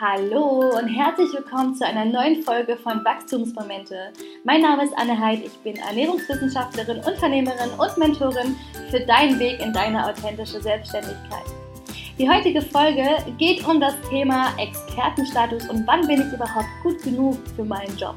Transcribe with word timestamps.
Hallo 0.00 0.70
und 0.78 0.86
herzlich 0.86 1.32
willkommen 1.32 1.74
zu 1.74 1.84
einer 1.84 2.04
neuen 2.04 2.44
Folge 2.44 2.76
von 2.76 3.04
Wachstumsmomente. 3.04 4.12
Mein 4.44 4.60
Name 4.60 4.84
ist 4.84 4.92
Anne 4.96 5.18
Heid, 5.18 5.40
ich 5.44 5.58
bin 5.64 5.74
Ernährungswissenschaftlerin, 5.74 6.98
Unternehmerin 6.98 7.70
und 7.76 7.98
Mentorin 7.98 8.54
für 8.92 9.00
deinen 9.00 9.40
Weg 9.40 9.58
in 9.58 9.72
deine 9.72 10.08
authentische 10.08 10.60
Selbstständigkeit. 10.62 11.46
Die 12.16 12.30
heutige 12.30 12.62
Folge 12.62 13.08
geht 13.38 13.66
um 13.66 13.80
das 13.80 13.94
Thema 14.08 14.52
Expertenstatus 14.56 15.68
und 15.68 15.84
wann 15.84 16.06
bin 16.06 16.20
ich 16.20 16.32
überhaupt 16.32 16.68
gut 16.84 17.02
genug 17.02 17.36
für 17.56 17.64
meinen 17.64 17.96
Job. 17.96 18.14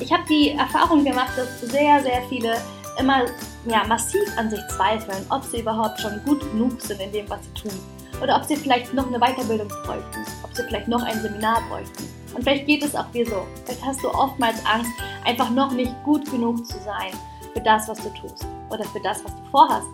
Ich 0.00 0.12
habe 0.12 0.24
die 0.28 0.50
Erfahrung 0.50 1.04
gemacht, 1.04 1.34
dass 1.36 1.60
sehr, 1.60 2.02
sehr 2.02 2.22
viele 2.28 2.56
immer 2.98 3.26
ja, 3.66 3.84
massiv 3.86 4.26
an 4.36 4.50
sich 4.50 4.66
zweifeln, 4.76 5.24
ob 5.30 5.44
sie 5.44 5.60
überhaupt 5.60 6.00
schon 6.00 6.20
gut 6.24 6.40
genug 6.50 6.80
sind 6.80 7.00
in 7.00 7.12
dem, 7.12 7.30
was 7.30 7.44
sie 7.44 7.68
tun. 7.68 8.01
Oder 8.22 8.36
ob 8.36 8.44
sie 8.44 8.56
vielleicht 8.56 8.94
noch 8.94 9.06
eine 9.06 9.18
Weiterbildung 9.18 9.68
bräuchten, 9.84 10.24
ob 10.44 10.54
sie 10.54 10.62
vielleicht 10.62 10.88
noch 10.88 11.02
ein 11.02 11.20
Seminar 11.20 11.60
bräuchten. 11.68 12.08
Und 12.34 12.42
vielleicht 12.42 12.66
geht 12.66 12.84
es 12.84 12.94
auch 12.94 13.10
dir 13.10 13.26
so. 13.26 13.46
Vielleicht 13.64 13.84
hast 13.84 14.02
du 14.02 14.08
oftmals 14.08 14.64
Angst, 14.64 14.90
einfach 15.24 15.50
noch 15.50 15.72
nicht 15.72 15.92
gut 16.04 16.30
genug 16.30 16.64
zu 16.66 16.78
sein 16.78 17.10
für 17.52 17.60
das, 17.60 17.88
was 17.88 17.98
du 17.98 18.08
tust 18.10 18.46
oder 18.70 18.84
für 18.84 19.00
das, 19.00 19.24
was 19.24 19.34
du 19.34 19.42
vorhast. 19.50 19.88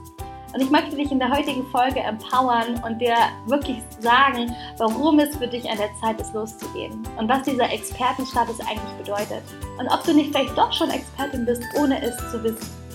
Und 0.55 0.63
ich 0.63 0.71
möchte 0.71 0.97
dich 0.97 1.13
in 1.13 1.19
der 1.19 1.31
heutigen 1.31 1.67
Folge 1.67 2.01
empowern 2.01 2.83
und 2.85 2.99
dir 2.99 3.15
wirklich 3.47 3.83
sagen, 4.01 4.55
warum 4.79 5.19
es 5.19 5.37
für 5.37 5.47
dich 5.47 5.69
an 5.69 5.77
der 5.77 5.91
Zeit 6.01 6.21
ist, 6.21 6.33
loszugehen 6.33 7.07
und 7.19 7.29
was 7.29 7.43
dieser 7.43 7.71
Expertenstatus 7.71 8.59
eigentlich 8.61 8.95
bedeutet. 8.99 9.43
Und 9.79 9.89
ob 9.89 10.05
du 10.05 10.15
nicht 10.15 10.35
vielleicht 10.35 10.57
doch 10.57 10.73
schon 10.73 10.91
Expertin 10.91 11.45
bist, 11.45 11.63
ohne 11.79 12.01
es 12.03 12.17
zu 12.31 12.43
wissen. 12.43 12.88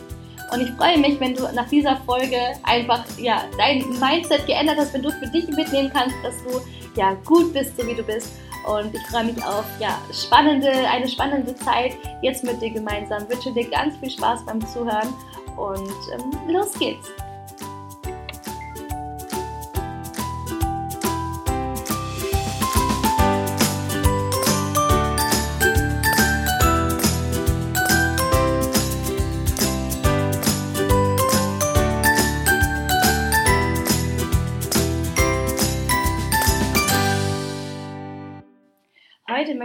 Und 0.52 0.61
ich 0.61 0.71
freue 0.71 0.97
mich, 0.97 1.20
wenn 1.20 1.33
du 1.33 1.43
nach 1.53 1.67
dieser 1.67 1.97
Folge 2.05 2.38
einfach 2.63 3.03
ja, 3.17 3.43
dein 3.57 3.79
Mindset 3.99 4.45
geändert 4.45 4.77
hast, 4.77 4.93
wenn 4.93 5.01
du 5.01 5.12
für 5.12 5.27
dich 5.27 5.48
mitnehmen 5.48 5.91
kannst, 5.93 6.15
dass 6.23 6.35
du 6.43 6.62
ja 6.95 7.13
gut 7.26 7.54
bist, 7.54 7.77
so 7.77 7.87
wie 7.87 7.95
du 7.95 8.04
bist. 8.04 8.34
Und 8.65 8.93
ich 8.93 9.01
freue 9.07 9.26
mich 9.26 9.43
auf 9.43 9.65
ja, 9.79 9.99
spannende, 10.12 10.71
eine 10.71 11.07
spannende 11.07 11.55
Zeit 11.55 11.98
jetzt 12.21 12.43
mit 12.43 12.62
dir 12.62 12.71
gemeinsam. 12.71 13.23
Ich 13.23 13.35
wünsche 13.35 13.51
dir 13.53 13.70
ganz 13.70 13.98
viel 13.98 14.12
Spaß 14.12 14.45
beim 14.45 14.65
Zuhören 14.68 15.13
und 15.57 15.93
ähm, 16.13 16.53
los 16.53 16.73
geht's. 16.79 17.12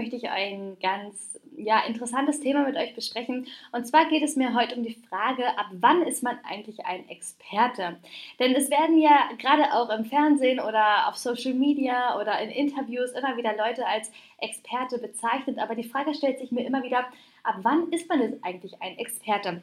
Möchte 0.09 0.27
ich 0.27 0.31
ein 0.31 0.78
ganz 0.81 1.39
ja, 1.55 1.81
interessantes 1.87 2.41
Thema 2.41 2.64
mit 2.64 2.77
euch 2.77 2.95
besprechen. 2.95 3.47
Und 3.73 3.87
zwar 3.87 4.09
geht 4.09 4.23
es 4.23 4.37
mir 4.37 4.55
heute 4.55 4.75
um 4.77 4.83
die 4.83 4.97
Frage, 5.09 5.47
ab 5.59 5.67
wann 5.73 6.03
ist 6.03 6.23
man 6.23 6.39
eigentlich 6.48 6.87
ein 6.87 7.06
Experte? 7.11 7.97
Denn 8.39 8.55
es 8.55 8.70
werden 8.70 8.97
ja 8.97 9.28
gerade 9.39 9.75
auch 9.75 9.91
im 9.91 10.06
Fernsehen 10.06 10.61
oder 10.61 11.09
auf 11.09 11.17
Social 11.17 11.53
Media 11.53 12.19
oder 12.19 12.41
in 12.41 12.50
Interviews 12.50 13.11
immer 13.11 13.37
wieder 13.37 13.55
Leute 13.55 13.87
als 13.87 14.11
Experte 14.39 14.98
bezeichnet. 14.98 15.59
Aber 15.59 15.75
die 15.75 15.84
Frage 15.84 16.15
stellt 16.15 16.39
sich 16.39 16.53
mir 16.53 16.65
immer 16.65 16.83
wieder, 16.83 17.00
ab 17.43 17.56
wann 17.62 17.93
ist 17.93 18.09
man 18.09 18.22
jetzt 18.22 18.43
eigentlich 18.43 18.81
ein 18.81 18.97
Experte? 18.97 19.61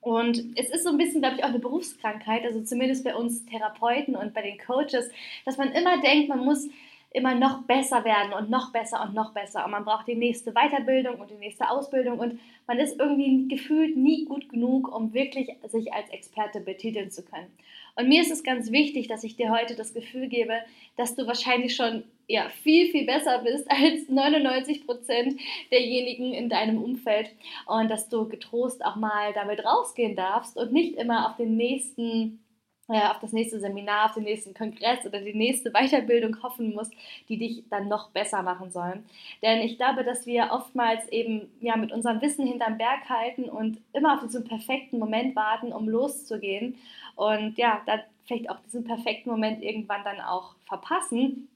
Und 0.00 0.38
es 0.56 0.68
ist 0.70 0.84
so 0.84 0.90
ein 0.90 0.98
bisschen, 0.98 1.22
glaube 1.22 1.36
ich, 1.36 1.44
auch 1.44 1.48
eine 1.48 1.58
Berufskrankheit, 1.58 2.44
also 2.44 2.62
zumindest 2.62 3.04
bei 3.04 3.16
uns 3.16 3.46
Therapeuten 3.46 4.16
und 4.16 4.34
bei 4.34 4.42
den 4.42 4.58
Coaches, 4.58 5.08
dass 5.44 5.56
man 5.56 5.72
immer 5.72 6.00
denkt, 6.00 6.28
man 6.28 6.44
muss 6.44 6.68
immer 7.10 7.34
noch 7.34 7.62
besser 7.62 8.04
werden 8.04 8.32
und 8.32 8.50
noch 8.50 8.70
besser 8.72 9.02
und 9.02 9.14
noch 9.14 9.32
besser. 9.32 9.64
Und 9.64 9.70
man 9.70 9.84
braucht 9.84 10.06
die 10.06 10.14
nächste 10.14 10.52
Weiterbildung 10.52 11.20
und 11.20 11.30
die 11.30 11.36
nächste 11.36 11.70
Ausbildung 11.70 12.18
und 12.18 12.38
man 12.66 12.78
ist 12.78 12.98
irgendwie 12.98 13.48
gefühlt 13.48 13.96
nie 13.96 14.26
gut 14.26 14.48
genug, 14.50 14.94
um 14.94 15.14
wirklich 15.14 15.50
sich 15.68 15.92
als 15.92 16.10
Experte 16.10 16.60
betiteln 16.60 17.10
zu 17.10 17.24
können. 17.24 17.50
Und 17.96 18.08
mir 18.08 18.22
ist 18.22 18.30
es 18.30 18.44
ganz 18.44 18.70
wichtig, 18.70 19.08
dass 19.08 19.24
ich 19.24 19.36
dir 19.36 19.50
heute 19.50 19.74
das 19.74 19.94
Gefühl 19.94 20.28
gebe, 20.28 20.52
dass 20.96 21.16
du 21.16 21.26
wahrscheinlich 21.26 21.74
schon 21.74 22.04
ja, 22.28 22.48
viel, 22.62 22.90
viel 22.90 23.06
besser 23.06 23.38
bist 23.38 23.68
als 23.70 24.08
99 24.08 24.86
Prozent 24.86 25.40
derjenigen 25.72 26.34
in 26.34 26.48
deinem 26.48 26.82
Umfeld 26.82 27.30
und 27.66 27.90
dass 27.90 28.08
du 28.08 28.28
getrost 28.28 28.84
auch 28.84 28.96
mal 28.96 29.32
damit 29.32 29.64
rausgehen 29.64 30.14
darfst 30.14 30.56
und 30.56 30.72
nicht 30.72 30.96
immer 30.96 31.28
auf 31.28 31.36
den 31.36 31.56
nächsten 31.56 32.40
auf 32.88 33.18
das 33.20 33.32
nächste 33.32 33.60
Seminar, 33.60 34.06
auf 34.06 34.14
den 34.14 34.24
nächsten 34.24 34.54
Kongress 34.54 35.04
oder 35.04 35.20
die 35.20 35.34
nächste 35.34 35.70
Weiterbildung 35.72 36.42
hoffen 36.42 36.74
musst, 36.74 36.92
die 37.28 37.36
dich 37.36 37.64
dann 37.68 37.88
noch 37.88 38.10
besser 38.10 38.42
machen 38.42 38.70
sollen. 38.70 39.04
Denn 39.42 39.60
ich 39.60 39.76
glaube, 39.76 40.04
dass 40.04 40.26
wir 40.26 40.48
oftmals 40.52 41.06
eben 41.08 41.50
ja 41.60 41.76
mit 41.76 41.92
unserem 41.92 42.22
Wissen 42.22 42.46
hinterm 42.46 42.78
Berg 42.78 43.08
halten 43.08 43.44
und 43.44 43.78
immer 43.92 44.14
auf 44.14 44.22
diesen 44.22 44.44
perfekten 44.44 44.98
Moment 44.98 45.36
warten, 45.36 45.72
um 45.72 45.88
loszugehen. 45.88 46.76
Und 47.14 47.58
ja, 47.58 47.82
dann 47.84 48.00
vielleicht 48.24 48.48
auch 48.50 48.60
diesen 48.60 48.84
perfekten 48.84 49.30
Moment 49.30 49.62
irgendwann 49.62 50.04
dann 50.04 50.20
auch 50.20 50.54
verpassen 50.66 51.48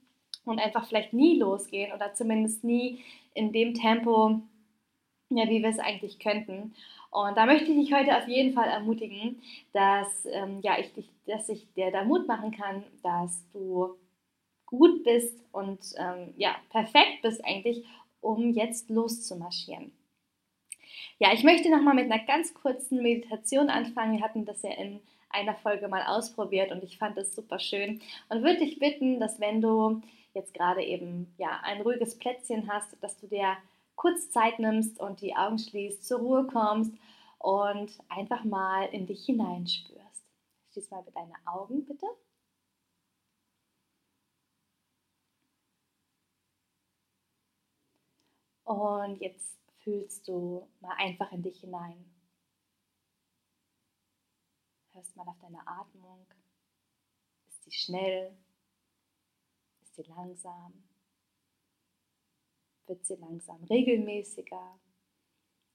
und 0.44 0.58
einfach 0.58 0.86
vielleicht 0.86 1.12
nie 1.12 1.38
losgehen 1.38 1.92
oder 1.92 2.14
zumindest 2.14 2.64
nie 2.64 3.02
in 3.34 3.52
dem 3.52 3.74
Tempo, 3.74 4.40
ja, 5.30 5.48
wie 5.48 5.62
wir 5.62 5.70
es 5.70 5.78
eigentlich 5.78 6.18
könnten. 6.18 6.74
Und 7.12 7.36
da 7.36 7.44
möchte 7.44 7.70
ich 7.70 7.78
dich 7.78 7.92
heute 7.92 8.16
auf 8.16 8.26
jeden 8.26 8.54
Fall 8.54 8.68
ermutigen, 8.68 9.42
dass, 9.74 10.24
ähm, 10.24 10.60
ja, 10.62 10.78
ich 10.78 10.94
dich, 10.94 11.10
dass 11.26 11.46
ich 11.50 11.70
dir 11.74 11.90
da 11.90 12.04
Mut 12.04 12.26
machen 12.26 12.52
kann, 12.52 12.84
dass 13.02 13.44
du 13.52 13.96
gut 14.64 15.04
bist 15.04 15.38
und 15.52 15.78
ähm, 15.98 16.32
ja, 16.38 16.56
perfekt 16.70 17.20
bist 17.20 17.44
eigentlich, 17.44 17.84
um 18.22 18.54
jetzt 18.54 18.88
loszumarschieren. 18.88 19.92
Ja, 21.18 21.34
ich 21.34 21.44
möchte 21.44 21.70
nochmal 21.70 21.94
mit 21.94 22.10
einer 22.10 22.24
ganz 22.24 22.54
kurzen 22.54 23.02
Meditation 23.02 23.68
anfangen. 23.68 24.16
Wir 24.16 24.24
hatten 24.24 24.46
das 24.46 24.62
ja 24.62 24.70
in 24.70 25.00
einer 25.28 25.54
Folge 25.54 25.88
mal 25.88 26.04
ausprobiert 26.04 26.72
und 26.72 26.82
ich 26.82 26.96
fand 26.96 27.18
es 27.18 27.34
super 27.34 27.58
schön 27.58 28.00
und 28.30 28.42
würde 28.42 28.60
dich 28.60 28.78
bitten, 28.78 29.20
dass 29.20 29.38
wenn 29.38 29.60
du 29.60 30.00
jetzt 30.32 30.54
gerade 30.54 30.82
eben 30.82 31.34
ja 31.36 31.60
ein 31.62 31.82
ruhiges 31.82 32.18
Plätzchen 32.18 32.72
hast, 32.72 32.96
dass 33.02 33.18
du 33.18 33.26
dir 33.26 33.58
kurz 33.96 34.30
Zeit 34.30 34.58
nimmst 34.58 34.98
und 35.00 35.20
die 35.20 35.36
Augen 35.36 35.58
schließt, 35.58 36.04
zur 36.04 36.20
Ruhe 36.20 36.46
kommst 36.46 36.92
und 37.38 37.98
einfach 38.08 38.44
mal 38.44 38.84
in 38.86 39.06
dich 39.06 39.24
hineinspürst. 39.26 40.24
Schließ 40.72 40.90
mal 40.90 41.04
deine 41.14 41.34
Augen, 41.44 41.84
bitte. 41.84 42.06
Und 48.64 49.20
jetzt 49.20 49.58
fühlst 49.82 50.26
du 50.28 50.66
mal 50.80 50.94
einfach 50.96 51.30
in 51.32 51.42
dich 51.42 51.60
hinein. 51.60 52.04
Hörst 54.92 55.16
mal 55.16 55.26
auf 55.28 55.38
deine 55.40 55.66
Atmung. 55.66 56.26
Ist 57.48 57.64
sie 57.64 57.72
schnell? 57.72 58.36
Ist 59.82 59.94
sie 59.96 60.02
langsam? 60.02 60.72
Wird 62.92 63.06
sie 63.06 63.14
langsam 63.14 63.64
regelmäßiger. 63.64 64.78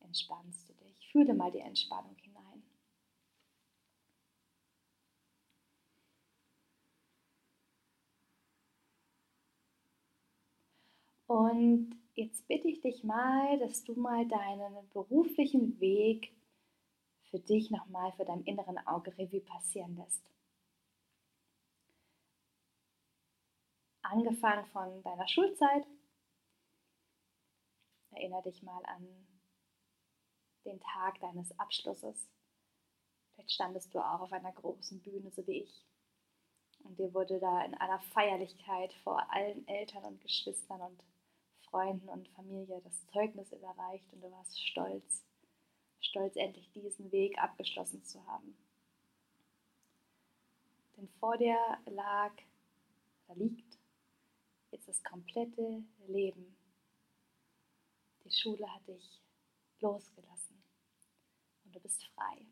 Entspannst 0.02 0.70
du 0.70 0.74
dich. 0.74 1.10
Fühle 1.12 1.34
mal 1.34 1.52
die 1.52 1.60
Entspannung 1.60 2.16
hinein. 2.18 2.64
Und 11.26 12.00
jetzt 12.14 12.48
bitte 12.48 12.68
ich 12.68 12.82
dich 12.82 13.04
mal, 13.04 13.58
dass 13.58 13.84
du 13.84 13.96
mal 13.96 14.28
deinen 14.28 14.88
beruflichen 14.94 15.80
Weg 15.80 16.32
für 17.32 17.40
dich 17.40 17.72
nochmal 17.72 18.14
für 18.14 18.26
dein 18.26 18.44
inneren 18.44 18.78
Auge 18.86 19.18
Revue 19.18 19.42
passieren 19.42 19.98
lässt. 19.98 20.24
Angefangen 24.04 24.68
von 24.68 25.02
deiner 25.02 25.28
Schulzeit 25.28 25.86
Erinnere 28.18 28.42
dich 28.42 28.64
mal 28.64 28.84
an 28.86 29.08
den 30.66 30.80
Tag 30.80 31.20
deines 31.20 31.58
Abschlusses. 31.60 32.28
Vielleicht 33.34 33.52
standest 33.52 33.94
du 33.94 34.00
auch 34.00 34.22
auf 34.22 34.34
einer 34.34 34.52
großen 34.54 35.00
Bühne, 35.02 35.30
so 35.30 35.46
wie 35.46 35.62
ich. 35.62 35.86
Und 36.84 36.98
dir 36.98 37.14
wurde 37.14 37.40
da 37.40 37.64
in 37.64 37.76
aller 37.76 38.00
Feierlichkeit 38.00 38.92
vor 39.04 39.32
allen 39.32 39.68
Eltern 39.68 40.04
und 40.06 40.22
Geschwistern 40.22 40.82
und 40.82 41.04
Freunden 41.70 42.10
und 42.10 42.28
Familie 42.30 42.82
das 42.84 43.06
Zeugnis 43.08 43.52
überreicht 43.52 44.12
und 44.12 44.22
du 44.22 44.32
warst 44.32 44.60
stolz, 44.66 45.24
stolz 46.00 46.36
endlich 46.38 46.72
diesen 46.72 47.12
Weg 47.12 47.38
abgeschlossen 47.38 48.04
zu 48.04 48.26
haben. 48.26 48.58
Denn 50.96 51.08
vor 51.20 51.38
dir 51.38 51.60
lag, 51.86 52.34
da 53.28 53.34
liegt 53.36 53.78
jetzt 54.72 54.88
das 54.88 55.04
komplette 55.04 55.84
Leben 56.08 56.57
die 58.28 58.36
Schule 58.36 58.68
hat 58.74 58.86
dich 58.88 59.22
losgelassen 59.80 60.62
und 61.64 61.76
du 61.76 61.80
bist 61.80 62.06
frei. 62.08 62.46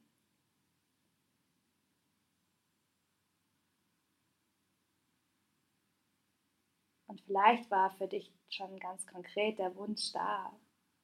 Und 7.08 7.22
vielleicht 7.22 7.70
war 7.72 7.92
für 7.92 8.08
dich 8.08 8.34
schon 8.50 8.80
ganz 8.80 9.06
konkret 9.08 9.60
der 9.60 9.76
Wunsch 9.76 10.12
da, 10.12 10.58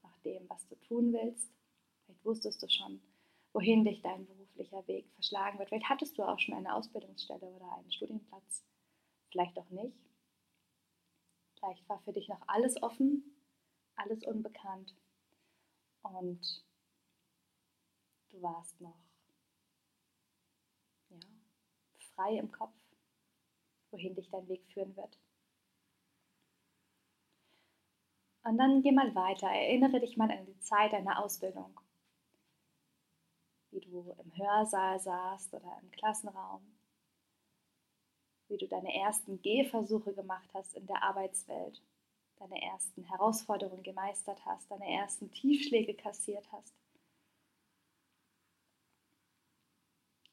nach 0.03 0.17
dem, 0.19 0.49
was 0.49 0.67
du 0.67 0.75
tun 0.75 1.13
willst. 1.13 1.53
Vielleicht 2.05 2.25
wusstest 2.25 2.63
du 2.63 2.69
schon, 2.69 3.01
wohin 3.53 3.85
dich 3.85 4.01
dein 4.01 4.25
beruflicher 4.25 4.85
Weg 4.87 5.09
verschlagen 5.13 5.59
wird. 5.59 5.69
Vielleicht 5.69 5.89
hattest 5.89 6.17
du 6.17 6.23
auch 6.23 6.39
schon 6.39 6.55
eine 6.55 6.73
Ausbildungsstelle 6.73 7.45
oder 7.45 7.71
einen 7.73 7.91
Studienplatz. 7.91 8.65
Vielleicht 9.31 9.57
auch 9.57 9.69
nicht. 9.69 9.97
Vielleicht 11.55 11.87
war 11.87 11.99
für 11.99 12.13
dich 12.13 12.27
noch 12.27 12.41
alles 12.47 12.81
offen, 12.81 13.40
alles 14.01 14.23
unbekannt 14.23 14.95
und 16.03 16.63
du 18.29 18.41
warst 18.41 18.79
noch 18.81 18.97
ja, 21.09 21.19
frei 22.15 22.37
im 22.37 22.51
Kopf, 22.51 22.75
wohin 23.91 24.15
dich 24.15 24.29
dein 24.29 24.47
Weg 24.47 24.65
führen 24.73 24.95
wird. 24.95 25.17
Und 28.43 28.57
dann 28.57 28.81
geh 28.81 28.91
mal 28.91 29.13
weiter. 29.13 29.47
Erinnere 29.47 29.99
dich 29.99 30.17
mal 30.17 30.31
an 30.31 30.45
die 30.45 30.59
Zeit 30.59 30.93
deiner 30.93 31.23
Ausbildung. 31.23 31.79
Wie 33.69 33.79
du 33.79 34.15
im 34.23 34.35
Hörsaal 34.35 34.99
saßt 34.99 35.53
oder 35.53 35.79
im 35.81 35.91
Klassenraum. 35.91 36.61
Wie 38.47 38.57
du 38.57 38.67
deine 38.67 38.93
ersten 38.93 39.41
Gehversuche 39.41 40.13
gemacht 40.13 40.49
hast 40.53 40.73
in 40.73 40.87
der 40.87 41.03
Arbeitswelt. 41.03 41.81
Deine 42.41 42.59
ersten 42.59 43.03
Herausforderungen 43.03 43.83
gemeistert 43.83 44.43
hast. 44.47 44.71
Deine 44.71 44.91
ersten 44.91 45.31
Tiefschläge 45.31 45.93
kassiert 45.93 46.51
hast. 46.51 46.73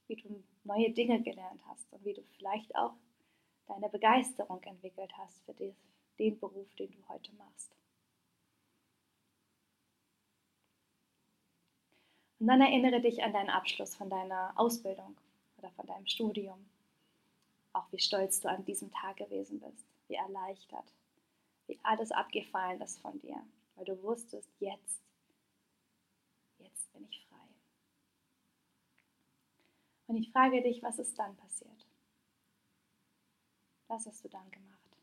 Wie 0.06 0.16
du 0.16 0.42
neue 0.64 0.90
Dinge 0.90 1.20
gelernt 1.20 1.60
hast 1.66 1.92
und 1.92 2.02
wie 2.06 2.14
du 2.14 2.22
vielleicht 2.38 2.74
auch 2.74 2.94
deine 3.66 3.90
Begeisterung 3.90 4.62
entwickelt 4.62 5.12
hast 5.18 5.38
für 5.44 5.52
den 5.52 6.40
Beruf, 6.40 6.74
den 6.76 6.90
du 6.90 7.08
heute 7.10 7.30
machst. 7.34 7.76
Und 12.40 12.46
dann 12.46 12.62
erinnere 12.62 13.02
dich 13.02 13.22
an 13.22 13.34
deinen 13.34 13.50
Abschluss 13.50 13.94
von 13.94 14.08
deiner 14.08 14.54
Ausbildung 14.56 15.14
oder 15.58 15.70
von 15.72 15.86
deinem 15.86 16.06
Studium. 16.06 16.70
Auch 17.74 17.92
wie 17.92 17.98
stolz 17.98 18.40
du 18.40 18.48
an 18.48 18.64
diesem 18.64 18.90
Tag 18.90 19.18
gewesen 19.18 19.60
bist, 19.60 19.84
wie 20.06 20.14
erleichtert, 20.14 20.94
alles 21.82 22.10
abgefallen 22.12 22.80
ist 22.80 23.00
von 23.00 23.18
dir, 23.20 23.36
weil 23.74 23.84
du 23.84 24.02
wusstest, 24.02 24.48
jetzt, 24.60 25.02
jetzt 26.58 26.92
bin 26.92 27.04
ich 27.04 27.26
frei. 27.28 27.48
Und 30.06 30.16
ich 30.16 30.30
frage 30.32 30.62
dich, 30.62 30.82
was 30.82 30.98
ist 30.98 31.18
dann 31.18 31.36
passiert? 31.36 31.86
Was 33.88 34.06
hast 34.06 34.24
du 34.24 34.28
dann 34.28 34.50
gemacht? 34.50 34.96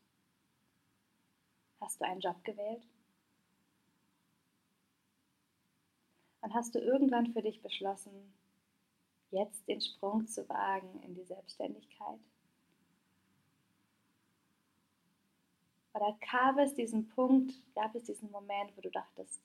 Hast 1.79 2.01
du 2.01 2.06
einen 2.06 2.21
Job 2.21 2.44
gewählt? 2.44 2.88
dann 6.45 6.53
hast 6.53 6.75
du 6.75 6.79
irgendwann 6.79 7.33
für 7.33 7.41
dich 7.41 7.63
beschlossen, 7.63 8.31
jetzt 9.31 9.68
den 9.68 9.81
Sprung 9.81 10.27
zu 10.27 10.47
wagen 10.47 11.01
in 11.01 11.15
die 11.15 11.23
Selbstständigkeit? 11.23 12.19
Oder 15.95 16.12
gab 16.30 16.57
es 16.57 16.74
diesen 16.74 17.07
Punkt, 17.07 17.53
gab 17.74 17.95
es 17.95 18.03
diesen 18.03 18.30
Moment, 18.30 18.75
wo 18.75 18.81
du 18.81 18.92
dachtest, 18.92 19.42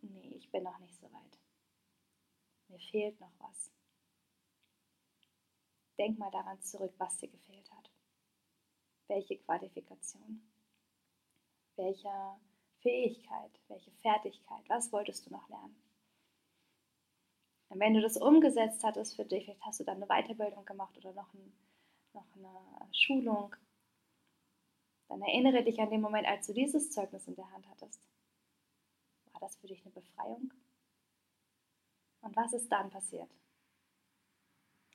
nee, 0.00 0.36
ich 0.36 0.50
bin 0.50 0.62
noch 0.62 0.78
nicht 0.78 0.96
so 0.98 1.12
weit. 1.12 1.38
Mir 2.68 2.78
fehlt 2.78 3.20
noch 3.20 3.32
was. 3.40 3.70
Denk 5.98 6.18
mal 6.18 6.30
daran 6.30 6.62
zurück, 6.62 6.94
was 6.96 7.18
dir 7.18 7.28
gefehlt 7.28 7.70
hat. 7.72 7.90
Welche 9.08 9.36
Qualifikation? 9.36 10.50
Welche 11.76 12.38
Fähigkeit? 12.80 13.60
Welche 13.68 13.90
Fertigkeit? 14.00 14.66
Was 14.68 14.92
wolltest 14.92 15.26
du 15.26 15.30
noch 15.30 15.46
lernen? 15.50 15.76
Und 17.68 17.80
wenn 17.80 17.92
du 17.92 18.00
das 18.00 18.16
umgesetzt 18.16 18.82
hattest 18.82 19.14
für 19.14 19.26
dich, 19.26 19.44
vielleicht 19.44 19.64
hast 19.64 19.80
du 19.80 19.84
dann 19.84 20.02
eine 20.02 20.06
Weiterbildung 20.06 20.64
gemacht 20.64 20.96
oder 20.96 21.12
noch, 21.12 21.34
ein, 21.34 21.52
noch 22.14 22.34
eine 22.34 22.88
Schulung, 22.94 23.54
dann 25.14 25.22
erinnere 25.22 25.62
dich 25.62 25.80
an 25.80 25.90
den 25.90 26.00
Moment, 26.00 26.26
als 26.26 26.48
du 26.48 26.52
dieses 26.52 26.90
Zeugnis 26.90 27.28
in 27.28 27.36
der 27.36 27.48
Hand 27.52 27.68
hattest. 27.70 28.00
War 29.32 29.40
das 29.40 29.56
für 29.56 29.68
dich 29.68 29.80
eine 29.84 29.92
Befreiung? 29.92 30.52
Und 32.22 32.34
was 32.34 32.52
ist 32.52 32.68
dann 32.72 32.90
passiert? 32.90 33.30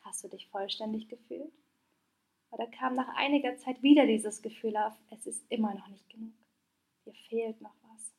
Hast 0.02 0.22
du 0.24 0.28
dich 0.28 0.50
vollständig 0.50 1.08
gefühlt? 1.08 1.54
Oder 2.52 2.68
kam 2.68 2.96
nach 2.96 3.16
einiger 3.16 3.56
Zeit 3.58 3.82
wieder 3.82 4.06
dieses 4.08 4.42
Gefühl 4.42 4.76
auf, 4.76 4.94
es 5.12 5.26
ist 5.26 5.46
immer 5.50 5.74
noch 5.74 5.88
nicht 5.88 6.10
genug, 6.10 6.34
dir 7.06 7.14
fehlt 7.14 7.62
noch 7.62 7.76
was? 7.84 8.14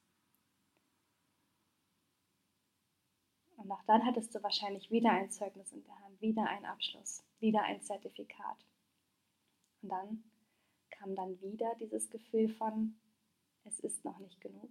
Und 3.57 3.71
auch 3.73 3.83
dann 3.85 4.07
hattest 4.07 4.35
du 4.35 4.43
wahrscheinlich 4.43 4.91
wieder 4.91 5.11
ein 5.11 5.31
Zeugnis 5.31 5.71
in 5.73 5.85
der 5.85 6.01
Hand, 6.01 6.19
wieder 6.23 6.47
ein 6.49 6.65
Abschluss, 6.65 7.23
wieder 7.41 7.63
ein 7.63 7.83
Zertifikat. 7.83 8.65
Und 9.83 9.91
dann 9.91 10.30
kam 11.01 11.15
dann 11.15 11.41
wieder 11.41 11.75
dieses 11.81 12.11
Gefühl 12.11 12.49
von, 12.49 12.95
es 13.65 13.81
ist 13.81 14.05
noch 14.05 14.19
nicht 14.19 14.41
genug. 14.41 14.71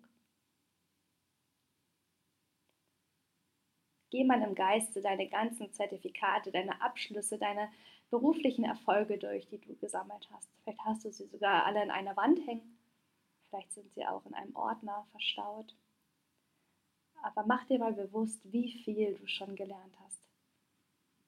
Geh 4.11 4.23
mal 4.23 4.41
im 4.41 4.55
Geiste 4.55 5.01
deine 5.01 5.27
ganzen 5.27 5.71
Zertifikate, 5.71 6.51
deine 6.51 6.81
Abschlüsse, 6.81 7.37
deine 7.37 7.71
beruflichen 8.09 8.63
Erfolge 8.63 9.17
durch, 9.17 9.47
die 9.47 9.59
du 9.59 9.75
gesammelt 9.75 10.27
hast. 10.31 10.49
Vielleicht 10.63 10.83
hast 10.83 11.05
du 11.05 11.11
sie 11.11 11.27
sogar 11.27 11.65
alle 11.65 11.83
in 11.83 11.91
einer 11.91 12.15
Wand 12.15 12.39
hängen. 12.47 12.77
Vielleicht 13.49 13.71
sind 13.73 13.91
sie 13.93 14.05
auch 14.05 14.25
in 14.25 14.33
einem 14.33 14.55
Ordner 14.55 15.05
verstaut. 15.11 15.75
Aber 17.21 17.45
mach 17.45 17.65
dir 17.65 17.77
mal 17.77 17.93
bewusst, 17.93 18.39
wie 18.51 18.71
viel 18.83 19.15
du 19.15 19.27
schon 19.27 19.55
gelernt 19.55 19.95
hast, 19.99 20.21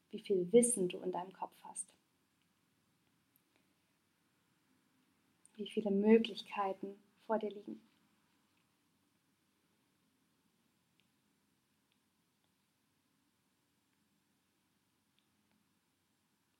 wie 0.10 0.20
viel 0.20 0.52
Wissen 0.52 0.90
du 0.90 1.00
in 1.00 1.12
deinem 1.12 1.34
Kopf 1.34 1.56
hast, 1.64 1.94
wie 5.62 5.70
viele 5.70 5.92
Möglichkeiten 5.92 7.00
vor 7.28 7.38
dir 7.38 7.52
liegen. 7.52 7.80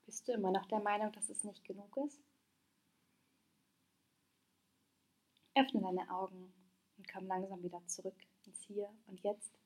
Bist 0.06 0.28
du 0.28 0.32
immer 0.32 0.52
noch 0.52 0.66
der 0.66 0.80
Meinung, 0.80 1.10
dass 1.12 1.28
es 1.30 1.42
nicht 1.42 1.64
genug 1.64 1.96
ist? 1.96 2.22
Öffne 5.54 5.80
deine 5.80 6.08
Augen 6.10 6.52
und 6.96 7.08
komm 7.12 7.26
langsam 7.26 7.62
wieder 7.62 7.84
zurück 7.86 8.16
ins 8.44 8.62
Hier 8.62 8.88
und 9.06 9.20
Jetzt. 9.22 9.58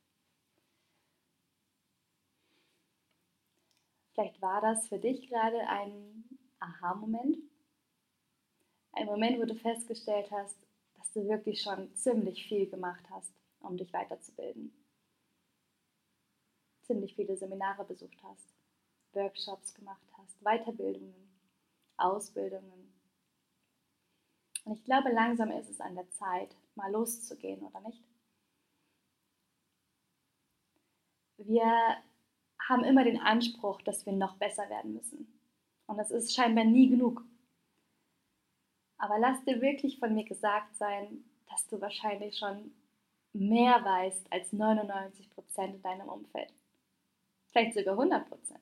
Vielleicht 4.14 4.40
war 4.40 4.62
das 4.62 4.88
für 4.88 4.98
dich 4.98 5.28
gerade 5.28 5.58
ein 5.68 6.24
Aha-Moment. 6.58 7.36
Ein 8.96 9.06
Moment, 9.06 9.38
wo 9.38 9.44
du 9.44 9.54
festgestellt 9.54 10.30
hast, 10.30 10.56
dass 10.96 11.12
du 11.12 11.28
wirklich 11.28 11.62
schon 11.62 11.94
ziemlich 11.94 12.48
viel 12.48 12.68
gemacht 12.68 13.04
hast, 13.10 13.32
um 13.60 13.76
dich 13.76 13.92
weiterzubilden. 13.92 14.72
Ziemlich 16.82 17.14
viele 17.14 17.36
Seminare 17.36 17.84
besucht 17.84 18.18
hast, 18.22 18.54
Workshops 19.12 19.74
gemacht 19.74 20.06
hast, 20.18 20.36
Weiterbildungen, 20.42 21.30
Ausbildungen. 21.96 22.92
Und 24.64 24.72
ich 24.72 24.84
glaube, 24.84 25.10
langsam 25.10 25.50
ist 25.52 25.70
es 25.70 25.80
an 25.80 25.94
der 25.94 26.10
Zeit, 26.10 26.56
mal 26.74 26.90
loszugehen, 26.90 27.62
oder 27.62 27.80
nicht? 27.80 28.02
wir 31.38 31.96
haben 32.68 32.84
immer 32.84 33.04
den 33.04 33.20
Anspruch, 33.20 33.80
dass 33.82 34.06
wir 34.06 34.12
noch 34.12 34.36
besser 34.36 34.68
werden 34.68 34.94
müssen. 34.94 35.28
Und 35.86 35.98
das 35.98 36.10
ist 36.10 36.34
scheinbar 36.34 36.64
nie 36.64 36.88
genug. 36.88 37.22
Aber 39.06 39.20
lass 39.20 39.44
dir 39.44 39.60
wirklich 39.60 40.00
von 40.00 40.14
mir 40.14 40.24
gesagt 40.24 40.74
sein, 40.74 41.24
dass 41.48 41.64
du 41.68 41.80
wahrscheinlich 41.80 42.38
schon 42.38 42.74
mehr 43.32 43.84
weißt 43.84 44.32
als 44.32 44.52
99 44.52 45.30
Prozent 45.30 45.76
in 45.76 45.82
deinem 45.82 46.08
Umfeld. 46.08 46.52
Vielleicht 47.52 47.74
sogar 47.74 47.94
100 47.94 48.28
Prozent. 48.28 48.60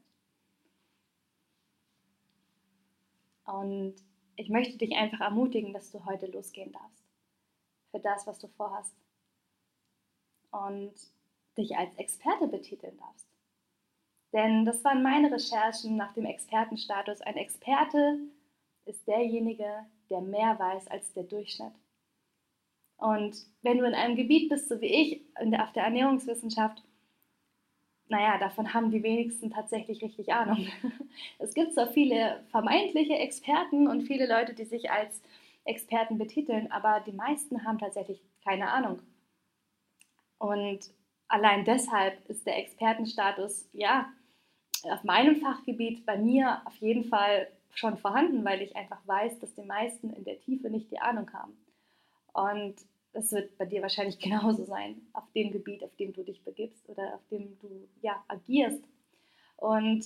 Und 3.46 3.94
ich 4.36 4.50
möchte 4.50 4.76
dich 4.76 4.94
einfach 4.96 5.20
ermutigen, 5.20 5.72
dass 5.72 5.90
du 5.90 6.04
heute 6.04 6.26
losgehen 6.26 6.72
darfst. 6.72 7.06
Für 7.90 8.00
das, 8.00 8.26
was 8.26 8.38
du 8.38 8.48
vorhast. 8.48 8.94
Und 10.50 10.92
dich 11.56 11.74
als 11.78 11.96
Experte 11.96 12.48
betiteln 12.48 12.98
darfst. 12.98 13.28
Denn 14.34 14.66
das 14.66 14.84
waren 14.84 15.02
meine 15.02 15.32
Recherchen 15.32 15.96
nach 15.96 16.12
dem 16.12 16.26
Expertenstatus. 16.26 17.22
Ein 17.22 17.38
Experte 17.38 18.18
ist 18.84 19.08
derjenige, 19.08 19.86
der 20.10 20.20
mehr 20.20 20.58
weiß 20.58 20.88
als 20.88 21.12
der 21.12 21.24
Durchschnitt. 21.24 21.72
Und 22.96 23.36
wenn 23.62 23.78
du 23.78 23.84
in 23.84 23.94
einem 23.94 24.16
Gebiet 24.16 24.48
bist, 24.48 24.68
so 24.68 24.80
wie 24.80 24.86
ich, 24.86 25.22
der, 25.40 25.64
auf 25.64 25.72
der 25.72 25.84
Ernährungswissenschaft, 25.84 26.82
naja, 28.08 28.38
davon 28.38 28.72
haben 28.74 28.90
die 28.90 29.02
wenigsten 29.02 29.50
tatsächlich 29.50 30.02
richtig 30.02 30.32
Ahnung. 30.32 30.66
Es 31.38 31.54
gibt 31.54 31.74
zwar 31.74 31.88
viele 31.88 32.44
vermeintliche 32.50 33.14
Experten 33.14 33.88
und 33.88 34.02
viele 34.02 34.26
Leute, 34.26 34.54
die 34.54 34.64
sich 34.64 34.90
als 34.90 35.22
Experten 35.64 36.18
betiteln, 36.18 36.70
aber 36.70 37.00
die 37.00 37.12
meisten 37.12 37.64
haben 37.64 37.78
tatsächlich 37.78 38.22
keine 38.44 38.70
Ahnung. 38.70 39.00
Und 40.38 40.90
allein 41.28 41.64
deshalb 41.64 42.28
ist 42.28 42.46
der 42.46 42.58
Expertenstatus, 42.58 43.68
ja, 43.72 44.12
auf 44.82 45.02
meinem 45.04 45.36
Fachgebiet 45.36 46.04
bei 46.04 46.18
mir 46.18 46.60
auf 46.66 46.76
jeden 46.76 47.04
Fall 47.04 47.48
schon 47.74 47.96
vorhanden, 47.98 48.44
weil 48.44 48.62
ich 48.62 48.76
einfach 48.76 49.00
weiß, 49.06 49.38
dass 49.40 49.54
die 49.54 49.64
meisten 49.64 50.10
in 50.10 50.24
der 50.24 50.40
Tiefe 50.40 50.70
nicht 50.70 50.90
die 50.90 51.00
Ahnung 51.00 51.32
haben. 51.32 51.56
Und 52.32 52.76
es 53.12 53.32
wird 53.32 53.56
bei 53.58 53.64
dir 53.64 53.82
wahrscheinlich 53.82 54.18
genauso 54.20 54.64
sein, 54.64 55.00
auf 55.12 55.24
dem 55.34 55.50
Gebiet, 55.50 55.84
auf 55.84 55.94
dem 55.96 56.12
du 56.12 56.22
dich 56.22 56.42
begibst 56.42 56.88
oder 56.88 57.14
auf 57.14 57.26
dem 57.30 57.58
du 57.60 57.88
ja 58.02 58.22
agierst. 58.28 58.84
Und 59.56 60.04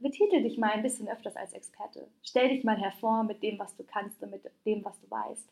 betitel 0.00 0.42
dich 0.42 0.58
mal 0.58 0.72
ein 0.72 0.82
bisschen 0.82 1.08
öfters 1.08 1.36
als 1.36 1.52
Experte. 1.52 2.08
Stell 2.22 2.48
dich 2.48 2.64
mal 2.64 2.76
hervor 2.76 3.24
mit 3.24 3.42
dem, 3.42 3.58
was 3.58 3.74
du 3.76 3.84
kannst 3.84 4.22
und 4.22 4.30
mit 4.30 4.42
dem, 4.64 4.84
was 4.84 4.98
du 5.00 5.10
weißt. 5.10 5.48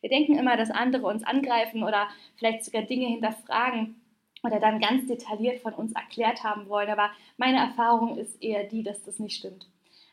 Wir 0.00 0.10
denken 0.10 0.36
immer, 0.36 0.56
dass 0.56 0.70
andere 0.70 1.06
uns 1.06 1.24
angreifen 1.24 1.82
oder 1.82 2.08
vielleicht 2.36 2.64
sogar 2.64 2.82
Dinge 2.82 3.06
hinterfragen 3.06 4.00
oder 4.42 4.60
dann 4.60 4.80
ganz 4.80 5.06
detailliert 5.06 5.60
von 5.60 5.72
uns 5.72 5.92
erklärt 5.92 6.44
haben 6.44 6.68
wollen. 6.68 6.90
Aber 6.90 7.10
meine 7.38 7.58
Erfahrung 7.58 8.18
ist 8.18 8.42
eher 8.42 8.64
die, 8.64 8.82
dass 8.82 9.02
das 9.04 9.18
nicht 9.18 9.36
stimmt. 9.36 9.66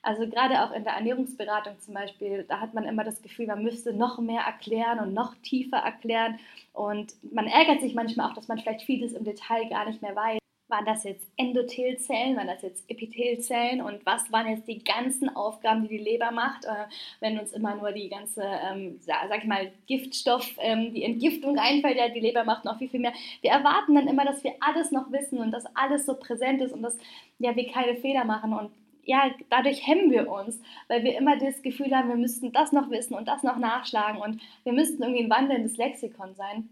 Also 0.03 0.27
gerade 0.27 0.63
auch 0.63 0.71
in 0.71 0.83
der 0.83 0.93
Ernährungsberatung 0.93 1.79
zum 1.79 1.93
Beispiel, 1.93 2.43
da 2.47 2.59
hat 2.59 2.73
man 2.73 2.85
immer 2.85 3.03
das 3.03 3.21
Gefühl, 3.21 3.45
man 3.45 3.63
müsste 3.63 3.93
noch 3.93 4.19
mehr 4.19 4.41
erklären 4.41 4.99
und 4.99 5.13
noch 5.13 5.35
tiefer 5.43 5.77
erklären. 5.77 6.39
Und 6.73 7.13
man 7.31 7.45
ärgert 7.45 7.81
sich 7.81 7.93
manchmal 7.93 8.29
auch, 8.29 8.33
dass 8.33 8.47
man 8.47 8.57
vielleicht 8.57 8.81
vieles 8.81 9.13
im 9.13 9.23
Detail 9.23 9.69
gar 9.69 9.85
nicht 9.85 10.01
mehr 10.01 10.15
weiß. 10.15 10.39
Waren 10.69 10.85
das 10.85 11.03
jetzt 11.03 11.27
Endothelzellen, 11.35 12.37
waren 12.37 12.47
das 12.47 12.61
jetzt 12.61 12.89
Epithelzellen 12.89 13.81
und 13.81 14.05
was 14.05 14.31
waren 14.31 14.47
jetzt 14.47 14.69
die 14.69 14.81
ganzen 14.81 15.27
Aufgaben, 15.35 15.83
die 15.83 15.97
die 15.97 16.03
Leber 16.03 16.31
macht, 16.31 16.63
äh, 16.63 16.85
wenn 17.19 17.37
uns 17.37 17.51
immer 17.51 17.75
nur 17.75 17.91
die 17.91 18.07
ganze, 18.07 18.41
ähm, 18.41 18.97
sag 19.01 19.37
ich 19.37 19.49
mal, 19.49 19.73
Giftstoff, 19.87 20.49
ähm, 20.59 20.93
die 20.93 21.03
Entgiftung 21.03 21.59
einfällt, 21.59 21.97
ja, 21.97 22.07
die 22.07 22.21
Leber 22.21 22.45
macht 22.45 22.63
noch 22.63 22.77
viel, 22.77 22.87
viel 22.87 23.01
mehr. 23.01 23.11
Wir 23.41 23.51
erwarten 23.51 23.95
dann 23.95 24.07
immer, 24.07 24.23
dass 24.23 24.45
wir 24.45 24.53
alles 24.61 24.91
noch 24.91 25.11
wissen 25.11 25.39
und 25.39 25.51
dass 25.51 25.65
alles 25.75 26.05
so 26.05 26.15
präsent 26.15 26.61
ist 26.61 26.71
und 26.71 26.83
dass 26.83 26.97
ja, 27.37 27.53
wir 27.53 27.69
keine 27.69 27.97
Fehler 27.97 28.23
machen 28.23 28.53
und 28.53 28.71
ja, 29.03 29.31
dadurch 29.49 29.85
hemmen 29.85 30.11
wir 30.11 30.29
uns, 30.29 30.61
weil 30.87 31.03
wir 31.03 31.17
immer 31.17 31.37
das 31.37 31.61
Gefühl 31.61 31.95
haben, 31.95 32.09
wir 32.09 32.15
müssten 32.15 32.51
das 32.51 32.71
noch 32.71 32.89
wissen 32.89 33.15
und 33.15 33.27
das 33.27 33.43
noch 33.43 33.57
nachschlagen 33.57 34.21
und 34.21 34.41
wir 34.63 34.73
müssten 34.73 35.01
irgendwie 35.01 35.23
ein 35.23 35.29
wandelndes 35.29 35.77
Lexikon 35.77 36.35
sein. 36.35 36.69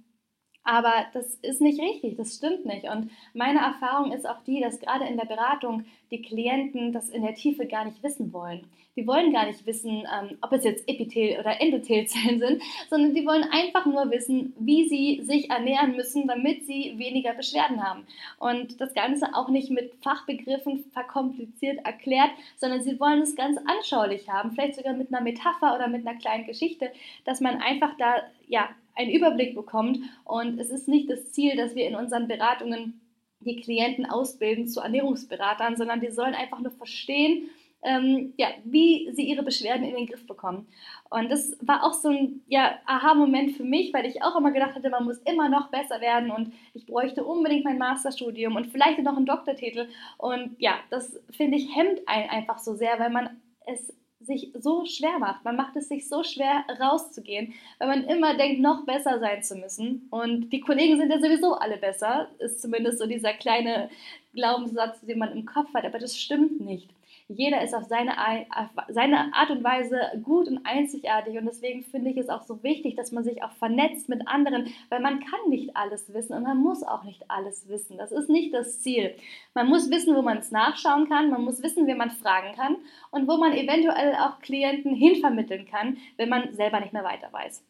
Aber 0.69 0.93
das 1.13 1.33
ist 1.41 1.61
nicht 1.61 1.81
richtig, 1.81 2.15
das 2.15 2.35
stimmt 2.35 2.63
nicht. 2.63 2.83
Und 2.83 3.09
meine 3.33 3.57
Erfahrung 3.57 4.11
ist 4.11 4.29
auch 4.29 4.43
die, 4.45 4.61
dass 4.61 4.79
gerade 4.79 5.05
in 5.05 5.17
der 5.17 5.25
Beratung 5.25 5.85
die 6.11 6.21
Klienten 6.21 6.91
das 6.93 7.09
in 7.09 7.23
der 7.23 7.33
Tiefe 7.33 7.65
gar 7.65 7.85
nicht 7.85 8.03
wissen 8.03 8.31
wollen. 8.33 8.65
Die 8.95 9.07
wollen 9.07 9.33
gar 9.33 9.47
nicht 9.47 9.65
wissen, 9.65 10.03
ähm, 10.03 10.37
ob 10.41 10.51
es 10.51 10.63
jetzt 10.63 10.87
Epithel- 10.87 11.39
oder 11.39 11.59
Endothelzellen 11.59 12.37
sind, 12.37 12.61
sondern 12.87 13.15
die 13.15 13.25
wollen 13.25 13.45
einfach 13.49 13.87
nur 13.87 14.11
wissen, 14.11 14.53
wie 14.59 14.87
sie 14.87 15.23
sich 15.23 15.49
ernähren 15.49 15.95
müssen, 15.95 16.27
damit 16.27 16.67
sie 16.67 16.93
weniger 16.97 17.33
Beschwerden 17.33 17.83
haben. 17.83 18.05
Und 18.37 18.79
das 18.79 18.93
Ganze 18.93 19.33
auch 19.33 19.49
nicht 19.49 19.71
mit 19.71 19.95
Fachbegriffen 20.03 20.83
verkompliziert 20.91 21.83
erklärt, 21.83 22.29
sondern 22.57 22.83
sie 22.83 22.99
wollen 22.99 23.23
es 23.23 23.35
ganz 23.35 23.57
anschaulich 23.65 24.29
haben, 24.29 24.51
vielleicht 24.51 24.75
sogar 24.75 24.93
mit 24.93 25.11
einer 25.11 25.23
Metapher 25.23 25.73
oder 25.73 25.87
mit 25.87 26.05
einer 26.05 26.19
kleinen 26.19 26.45
Geschichte, 26.45 26.91
dass 27.25 27.41
man 27.41 27.59
einfach 27.59 27.97
da 27.97 28.17
ja 28.47 28.69
einen 28.95 29.11
Überblick 29.11 29.55
bekommt. 29.55 29.99
Und 30.23 30.59
es 30.59 30.69
ist 30.69 30.87
nicht 30.87 31.09
das 31.09 31.31
Ziel, 31.31 31.55
dass 31.55 31.75
wir 31.75 31.87
in 31.87 31.95
unseren 31.95 32.27
Beratungen 32.27 33.01
die 33.41 33.55
Klienten 33.55 34.05
ausbilden 34.05 34.67
zu 34.67 34.81
Ernährungsberatern, 34.81 35.77
sondern 35.77 36.01
die 36.01 36.11
sollen 36.11 36.33
einfach 36.33 36.59
nur 36.59 36.71
verstehen, 36.71 37.49
ähm, 37.81 38.33
ja, 38.37 38.47
wie 38.65 39.09
sie 39.13 39.23
ihre 39.23 39.43
Beschwerden 39.43 39.85
in 39.85 39.95
den 39.95 40.05
Griff 40.05 40.27
bekommen. 40.27 40.67
Und 41.09 41.31
das 41.31 41.55
war 41.61 41.83
auch 41.83 41.93
so 41.93 42.09
ein 42.09 42.41
ja, 42.47 42.77
Aha-Moment 42.85 43.51
für 43.55 43.63
mich, 43.63 43.93
weil 43.93 44.05
ich 44.05 44.21
auch 44.21 44.35
immer 44.35 44.51
gedacht 44.51 44.75
hatte, 44.75 44.89
man 44.89 45.05
muss 45.05 45.19
immer 45.19 45.49
noch 45.49 45.69
besser 45.69 46.01
werden 46.01 46.31
und 46.31 46.53
ich 46.73 46.85
bräuchte 46.85 47.23
unbedingt 47.23 47.63
mein 47.63 47.77
Masterstudium 47.77 48.55
und 48.55 48.67
vielleicht 48.67 48.99
noch 48.99 49.15
einen 49.15 49.25
Doktortitel. 49.25 49.87
Und 50.17 50.55
ja, 50.59 50.73
das 50.89 51.19
finde 51.31 51.57
ich 51.57 51.73
hemmt 51.75 52.01
einen 52.07 52.29
einfach 52.29 52.59
so 52.59 52.75
sehr, 52.75 52.99
weil 52.99 53.11
man 53.11 53.41
es 53.65 53.93
sich 54.21 54.51
so 54.59 54.85
schwer 54.85 55.17
macht. 55.19 55.45
Man 55.45 55.55
macht 55.55 55.75
es 55.75 55.87
sich 55.87 56.07
so 56.07 56.23
schwer, 56.23 56.63
rauszugehen, 56.79 57.53
weil 57.77 57.87
man 57.87 58.03
immer 58.03 58.35
denkt, 58.35 58.61
noch 58.61 58.85
besser 58.85 59.19
sein 59.19 59.43
zu 59.43 59.55
müssen. 59.55 60.07
Und 60.11 60.49
die 60.51 60.59
Kollegen 60.59 60.97
sind 60.97 61.11
ja 61.11 61.19
sowieso 61.19 61.53
alle 61.55 61.77
besser, 61.77 62.29
ist 62.39 62.61
zumindest 62.61 62.99
so 62.99 63.05
dieser 63.05 63.33
kleine 63.33 63.89
Glaubenssatz, 64.33 64.99
den 65.01 65.19
man 65.19 65.31
im 65.31 65.45
Kopf 65.45 65.73
hat. 65.73 65.85
Aber 65.85 65.99
das 65.99 66.17
stimmt 66.17 66.59
nicht 66.61 66.89
jeder 67.29 67.61
ist 67.61 67.75
auf 67.75 67.83
seine, 67.83 68.13
auf 68.49 68.69
seine 68.87 69.33
Art 69.35 69.51
und 69.51 69.63
Weise 69.63 69.99
gut 70.23 70.47
und 70.47 70.65
einzigartig 70.65 71.37
und 71.37 71.45
deswegen 71.45 71.83
finde 71.83 72.09
ich 72.09 72.17
es 72.17 72.27
auch 72.27 72.41
so 72.41 72.63
wichtig, 72.63 72.95
dass 72.95 73.11
man 73.11 73.23
sich 73.23 73.43
auch 73.43 73.51
vernetzt 73.51 74.09
mit 74.09 74.27
anderen, 74.27 74.73
weil 74.89 74.99
man 74.99 75.19
kann 75.19 75.39
nicht 75.47 75.75
alles 75.75 76.11
wissen 76.11 76.33
und 76.33 76.43
man 76.43 76.57
muss 76.57 76.81
auch 76.81 77.03
nicht 77.03 77.29
alles 77.29 77.69
wissen. 77.69 77.97
Das 77.97 78.11
ist 78.11 78.29
nicht 78.29 78.51
das 78.53 78.81
Ziel. 78.81 79.15
Man 79.53 79.67
muss 79.67 79.91
wissen, 79.91 80.15
wo 80.15 80.23
man 80.23 80.39
es 80.39 80.49
nachschauen 80.49 81.07
kann, 81.07 81.29
man 81.29 81.43
muss 81.43 81.61
wissen, 81.61 81.85
wen 81.85 81.97
man 81.97 82.09
fragen 82.09 82.55
kann 82.55 82.77
und 83.11 83.27
wo 83.27 83.37
man 83.37 83.53
eventuell 83.53 84.15
auch 84.15 84.39
Klienten 84.39 84.95
hinvermitteln 84.95 85.67
kann, 85.67 85.97
wenn 86.17 86.29
man 86.29 86.53
selber 86.53 86.79
nicht 86.79 86.93
mehr 86.93 87.03
weiter 87.03 87.31
weiß. 87.31 87.63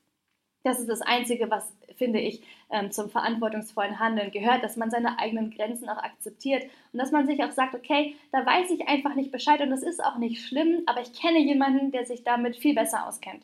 Das 0.63 0.79
ist 0.79 0.89
das 0.89 1.01
Einzige, 1.01 1.49
was, 1.49 1.73
finde 1.95 2.19
ich, 2.19 2.43
ähm, 2.69 2.91
zum 2.91 3.09
verantwortungsvollen 3.09 3.99
Handeln 3.99 4.31
gehört, 4.31 4.63
dass 4.63 4.75
man 4.75 4.91
seine 4.91 5.17
eigenen 5.17 5.51
Grenzen 5.51 5.87
auch 5.87 5.97
akzeptiert 5.97 6.63
und 6.91 6.99
dass 6.99 7.11
man 7.11 7.27
sich 7.27 7.41
auch 7.43 7.51
sagt, 7.51 7.75
okay, 7.75 8.15
da 8.31 8.45
weiß 8.45 8.69
ich 8.71 8.87
einfach 8.87 9.15
nicht 9.15 9.31
Bescheid 9.31 9.61
und 9.61 9.69
das 9.69 9.83
ist 9.83 10.03
auch 10.03 10.17
nicht 10.17 10.45
schlimm, 10.45 10.83
aber 10.85 11.01
ich 11.01 11.13
kenne 11.13 11.39
jemanden, 11.39 11.91
der 11.91 12.05
sich 12.05 12.23
damit 12.23 12.57
viel 12.57 12.75
besser 12.75 13.07
auskennt. 13.07 13.43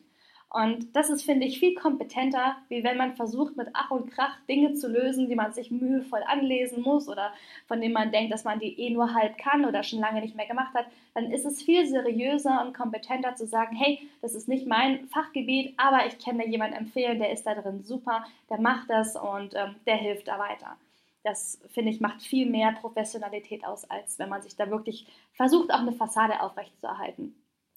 Und 0.56 0.96
das 0.96 1.10
ist, 1.10 1.22
finde 1.22 1.44
ich, 1.46 1.58
viel 1.60 1.74
kompetenter, 1.74 2.56
wie 2.70 2.82
wenn 2.82 2.96
man 2.96 3.14
versucht, 3.14 3.58
mit 3.58 3.68
Ach 3.74 3.90
und 3.90 4.10
Krach 4.10 4.38
Dinge 4.48 4.72
zu 4.72 4.88
lösen, 4.88 5.28
die 5.28 5.34
man 5.34 5.52
sich 5.52 5.70
mühevoll 5.70 6.22
anlesen 6.26 6.80
muss 6.82 7.10
oder 7.10 7.34
von 7.68 7.78
denen 7.78 7.92
man 7.92 8.10
denkt, 8.10 8.32
dass 8.32 8.44
man 8.44 8.58
die 8.58 8.80
eh 8.80 8.88
nur 8.88 9.12
halb 9.12 9.36
kann 9.36 9.66
oder 9.66 9.82
schon 9.82 9.98
lange 9.98 10.22
nicht 10.22 10.34
mehr 10.34 10.46
gemacht 10.46 10.72
hat. 10.72 10.86
Dann 11.12 11.30
ist 11.30 11.44
es 11.44 11.62
viel 11.62 11.86
seriöser 11.86 12.64
und 12.64 12.72
kompetenter 12.72 13.36
zu 13.36 13.46
sagen, 13.46 13.76
hey, 13.76 14.08
das 14.22 14.34
ist 14.34 14.48
nicht 14.48 14.66
mein 14.66 15.06
Fachgebiet, 15.08 15.74
aber 15.76 16.06
ich 16.06 16.18
kann 16.18 16.38
dir 16.38 16.48
jemanden 16.48 16.78
empfehlen, 16.78 17.18
der 17.18 17.32
ist 17.32 17.44
da 17.44 17.54
drin 17.54 17.82
super, 17.82 18.24
der 18.48 18.58
macht 18.58 18.88
das 18.88 19.14
und 19.14 19.52
ähm, 19.54 19.74
der 19.86 19.96
hilft 19.96 20.26
da 20.26 20.38
weiter. 20.38 20.78
Das, 21.22 21.60
finde 21.68 21.90
ich, 21.90 22.00
macht 22.00 22.22
viel 22.22 22.48
mehr 22.48 22.72
Professionalität 22.72 23.62
aus, 23.66 23.84
als 23.90 24.18
wenn 24.18 24.30
man 24.30 24.40
sich 24.40 24.56
da 24.56 24.70
wirklich 24.70 25.06
versucht, 25.34 25.70
auch 25.70 25.80
eine 25.80 25.92
Fassade 25.92 26.40
aufrechtzuerhalten. 26.40 27.34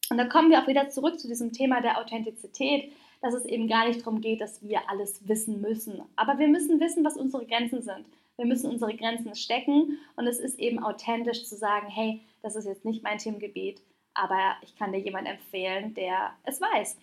Und 0.10 0.18
da 0.18 0.26
kommen 0.26 0.50
wir 0.50 0.62
auch 0.62 0.68
wieder 0.68 0.90
zurück 0.90 1.20
zu 1.20 1.28
diesem 1.28 1.52
Thema 1.52 1.82
der 1.82 2.00
Authentizität, 2.00 2.92
dass 3.22 3.34
es 3.34 3.46
eben 3.46 3.68
gar 3.68 3.88
nicht 3.88 4.02
darum 4.02 4.22
geht, 4.22 4.42
dass 4.42 4.64
wir 4.64 4.90
alles 4.90 5.28
wissen 5.28 5.62
müssen. 5.62 6.02
Aber 6.16 6.40
wir 6.40 6.48
müssen 6.48 6.80
wissen, 6.80 7.04
was 7.04 7.18
unsere 7.18 7.46
Grenzen 7.46 7.82
sind. 7.82 8.06
Wir 8.38 8.46
müssen 8.46 8.72
unsere 8.72 8.96
Grenzen 8.96 9.36
stecken 9.36 10.00
und 10.16 10.26
es 10.26 10.40
ist 10.40 10.58
eben 10.58 10.82
authentisch 10.82 11.46
zu 11.46 11.58
sagen, 11.58 11.88
hey, 11.90 12.22
das 12.42 12.56
ist 12.56 12.66
jetzt 12.66 12.86
nicht 12.86 13.04
mein 13.04 13.18
Themengebiet, 13.18 13.82
aber 14.14 14.56
ich 14.62 14.78
kann 14.78 14.94
dir 14.94 15.00
jemanden 15.00 15.32
empfehlen, 15.32 15.94
der 15.94 16.32
es 16.44 16.62
weiß. 16.62 16.98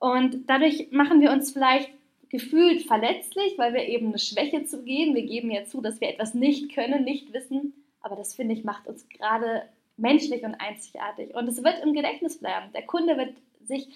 Und 0.00 0.48
dadurch 0.48 0.88
machen 0.92 1.20
wir 1.20 1.30
uns 1.30 1.52
vielleicht 1.52 1.90
gefühlt 2.30 2.82
verletzlich, 2.86 3.56
weil 3.58 3.74
wir 3.74 3.86
eben 3.86 4.08
eine 4.08 4.18
Schwäche 4.18 4.64
zugeben. 4.64 5.14
Wir 5.14 5.26
geben 5.26 5.50
ja 5.50 5.64
zu, 5.64 5.82
dass 5.82 6.00
wir 6.00 6.08
etwas 6.08 6.34
nicht 6.34 6.74
können, 6.74 7.04
nicht 7.04 7.32
wissen. 7.32 7.74
Aber 8.00 8.16
das 8.16 8.34
finde 8.34 8.54
ich 8.54 8.64
macht 8.64 8.86
uns 8.86 9.08
gerade 9.08 9.62
menschlich 9.96 10.44
und 10.44 10.54
einzigartig. 10.56 11.34
Und 11.34 11.48
es 11.48 11.62
wird 11.62 11.82
im 11.82 11.92
Gedächtnis 11.92 12.38
bleiben. 12.38 12.72
Der 12.72 12.84
Kunde 12.86 13.16
wird 13.16 13.36
sich 13.62 13.88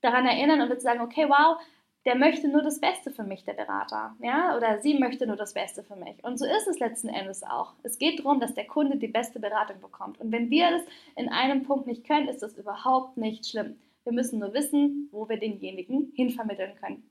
daran 0.00 0.26
erinnern 0.26 0.60
und 0.60 0.68
wird 0.68 0.82
sagen, 0.82 1.00
okay, 1.00 1.26
wow, 1.28 1.58
der 2.04 2.14
möchte 2.14 2.48
nur 2.48 2.62
das 2.62 2.80
Beste 2.80 3.10
für 3.10 3.24
mich, 3.24 3.44
der 3.44 3.54
Berater. 3.54 4.14
Ja? 4.22 4.56
Oder 4.56 4.80
sie 4.80 4.94
möchte 4.94 5.26
nur 5.26 5.36
das 5.36 5.54
Beste 5.54 5.82
für 5.82 5.96
mich. 5.96 6.22
Und 6.22 6.38
so 6.38 6.46
ist 6.46 6.68
es 6.68 6.78
letzten 6.78 7.08
Endes 7.08 7.42
auch. 7.42 7.74
Es 7.82 7.98
geht 7.98 8.20
darum, 8.20 8.38
dass 8.38 8.54
der 8.54 8.66
Kunde 8.66 8.96
die 8.96 9.08
beste 9.08 9.40
Beratung 9.40 9.80
bekommt. 9.80 10.20
Und 10.20 10.30
wenn 10.30 10.48
wir 10.48 10.70
das 10.70 10.82
in 11.16 11.28
einem 11.28 11.64
Punkt 11.64 11.88
nicht 11.88 12.06
können, 12.06 12.28
ist 12.28 12.42
das 12.42 12.56
überhaupt 12.56 13.16
nicht 13.16 13.46
schlimm. 13.46 13.80
Wir 14.04 14.12
müssen 14.12 14.38
nur 14.38 14.54
wissen, 14.54 15.08
wo 15.10 15.28
wir 15.28 15.36
denjenigen 15.36 16.12
hinvermitteln 16.14 16.76
können. 16.76 17.10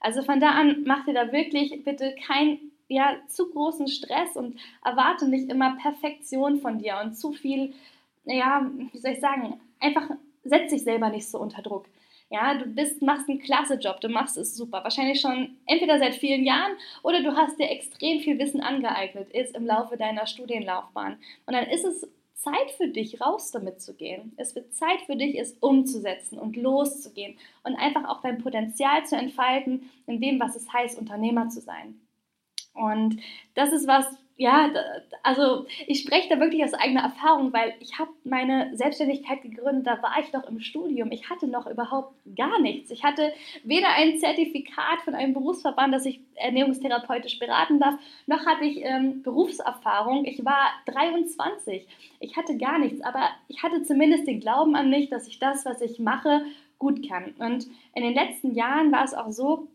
Also 0.00 0.24
von 0.24 0.40
da 0.40 0.50
an 0.50 0.82
macht 0.82 1.06
ihr 1.06 1.14
da 1.14 1.30
wirklich 1.30 1.84
bitte 1.84 2.16
kein 2.26 2.71
ja, 2.92 3.16
zu 3.26 3.50
großen 3.50 3.88
Stress 3.88 4.36
und 4.36 4.58
erwarte 4.84 5.28
nicht 5.28 5.48
immer 5.48 5.76
Perfektion 5.76 6.60
von 6.60 6.78
dir 6.78 7.00
und 7.02 7.14
zu 7.14 7.32
viel, 7.32 7.74
ja, 8.24 8.70
wie 8.92 8.98
soll 8.98 9.12
ich 9.12 9.20
sagen, 9.20 9.60
einfach 9.80 10.10
setz 10.44 10.70
dich 10.72 10.82
selber 10.82 11.10
nicht 11.10 11.28
so 11.28 11.38
unter 11.38 11.62
Druck. 11.62 11.86
Ja, 12.30 12.54
du 12.54 12.64
bist, 12.64 13.02
machst 13.02 13.28
einen 13.28 13.40
klasse 13.40 13.74
Job, 13.74 14.00
du 14.00 14.08
machst 14.08 14.38
es 14.38 14.56
super. 14.56 14.82
Wahrscheinlich 14.84 15.20
schon 15.20 15.58
entweder 15.66 15.98
seit 15.98 16.14
vielen 16.14 16.44
Jahren 16.44 16.72
oder 17.02 17.22
du 17.22 17.36
hast 17.36 17.58
dir 17.58 17.70
extrem 17.70 18.20
viel 18.20 18.38
Wissen 18.38 18.62
angeeignet, 18.62 19.30
ist 19.32 19.54
im 19.54 19.66
Laufe 19.66 19.98
deiner 19.98 20.26
Studienlaufbahn. 20.26 21.18
Und 21.46 21.52
dann 21.52 21.66
ist 21.66 21.84
es 21.84 22.08
Zeit 22.42 22.70
für 22.76 22.88
dich, 22.88 23.20
raus 23.20 23.52
damit 23.52 23.80
zu 23.80 23.94
gehen. 23.94 24.32
Es 24.36 24.54
wird 24.54 24.74
Zeit 24.74 25.02
für 25.06 25.14
dich, 25.14 25.38
es 25.38 25.52
umzusetzen 25.60 26.38
und 26.38 26.56
loszugehen 26.56 27.38
und 27.62 27.76
einfach 27.76 28.08
auch 28.08 28.20
dein 28.20 28.42
Potenzial 28.42 29.04
zu 29.06 29.14
entfalten 29.14 29.90
in 30.06 30.20
dem, 30.20 30.40
was 30.40 30.56
es 30.56 30.72
heißt, 30.72 30.98
Unternehmer 30.98 31.50
zu 31.50 31.60
sein. 31.60 32.00
Und 32.74 33.20
das 33.54 33.72
ist 33.72 33.86
was, 33.86 34.06
ja, 34.36 34.70
also 35.22 35.66
ich 35.86 36.00
spreche 36.00 36.28
da 36.30 36.40
wirklich 36.40 36.64
aus 36.64 36.74
eigener 36.74 37.02
Erfahrung, 37.02 37.52
weil 37.52 37.74
ich 37.80 37.98
habe 37.98 38.10
meine 38.24 38.76
Selbstständigkeit 38.76 39.42
gegründet, 39.42 39.86
da 39.86 40.02
war 40.02 40.18
ich 40.20 40.32
noch 40.32 40.48
im 40.48 40.58
Studium. 40.58 41.12
Ich 41.12 41.28
hatte 41.30 41.46
noch 41.46 41.66
überhaupt 41.66 42.14
gar 42.34 42.58
nichts. 42.60 42.90
Ich 42.90 43.04
hatte 43.04 43.32
weder 43.62 43.88
ein 43.90 44.18
Zertifikat 44.18 45.02
von 45.04 45.14
einem 45.14 45.34
Berufsverband, 45.34 45.94
dass 45.94 46.06
ich 46.06 46.20
ernährungstherapeutisch 46.34 47.38
beraten 47.38 47.78
darf, 47.78 47.94
noch 48.26 48.44
hatte 48.46 48.64
ich 48.64 48.82
ähm, 48.82 49.22
Berufserfahrung. 49.22 50.24
Ich 50.24 50.44
war 50.44 50.72
23. 50.86 51.86
Ich 52.20 52.36
hatte 52.36 52.56
gar 52.56 52.78
nichts, 52.78 53.00
aber 53.02 53.30
ich 53.48 53.62
hatte 53.62 53.82
zumindest 53.82 54.26
den 54.26 54.40
Glauben 54.40 54.74
an 54.74 54.90
mich, 54.90 55.10
dass 55.10 55.28
ich 55.28 55.38
das, 55.38 55.64
was 55.66 55.80
ich 55.82 55.98
mache, 55.98 56.46
gut 56.78 57.08
kann. 57.08 57.34
Und 57.38 57.68
in 57.94 58.02
den 58.02 58.14
letzten 58.14 58.54
Jahren 58.54 58.90
war 58.90 59.04
es 59.04 59.14
auch 59.14 59.30
so, 59.30 59.68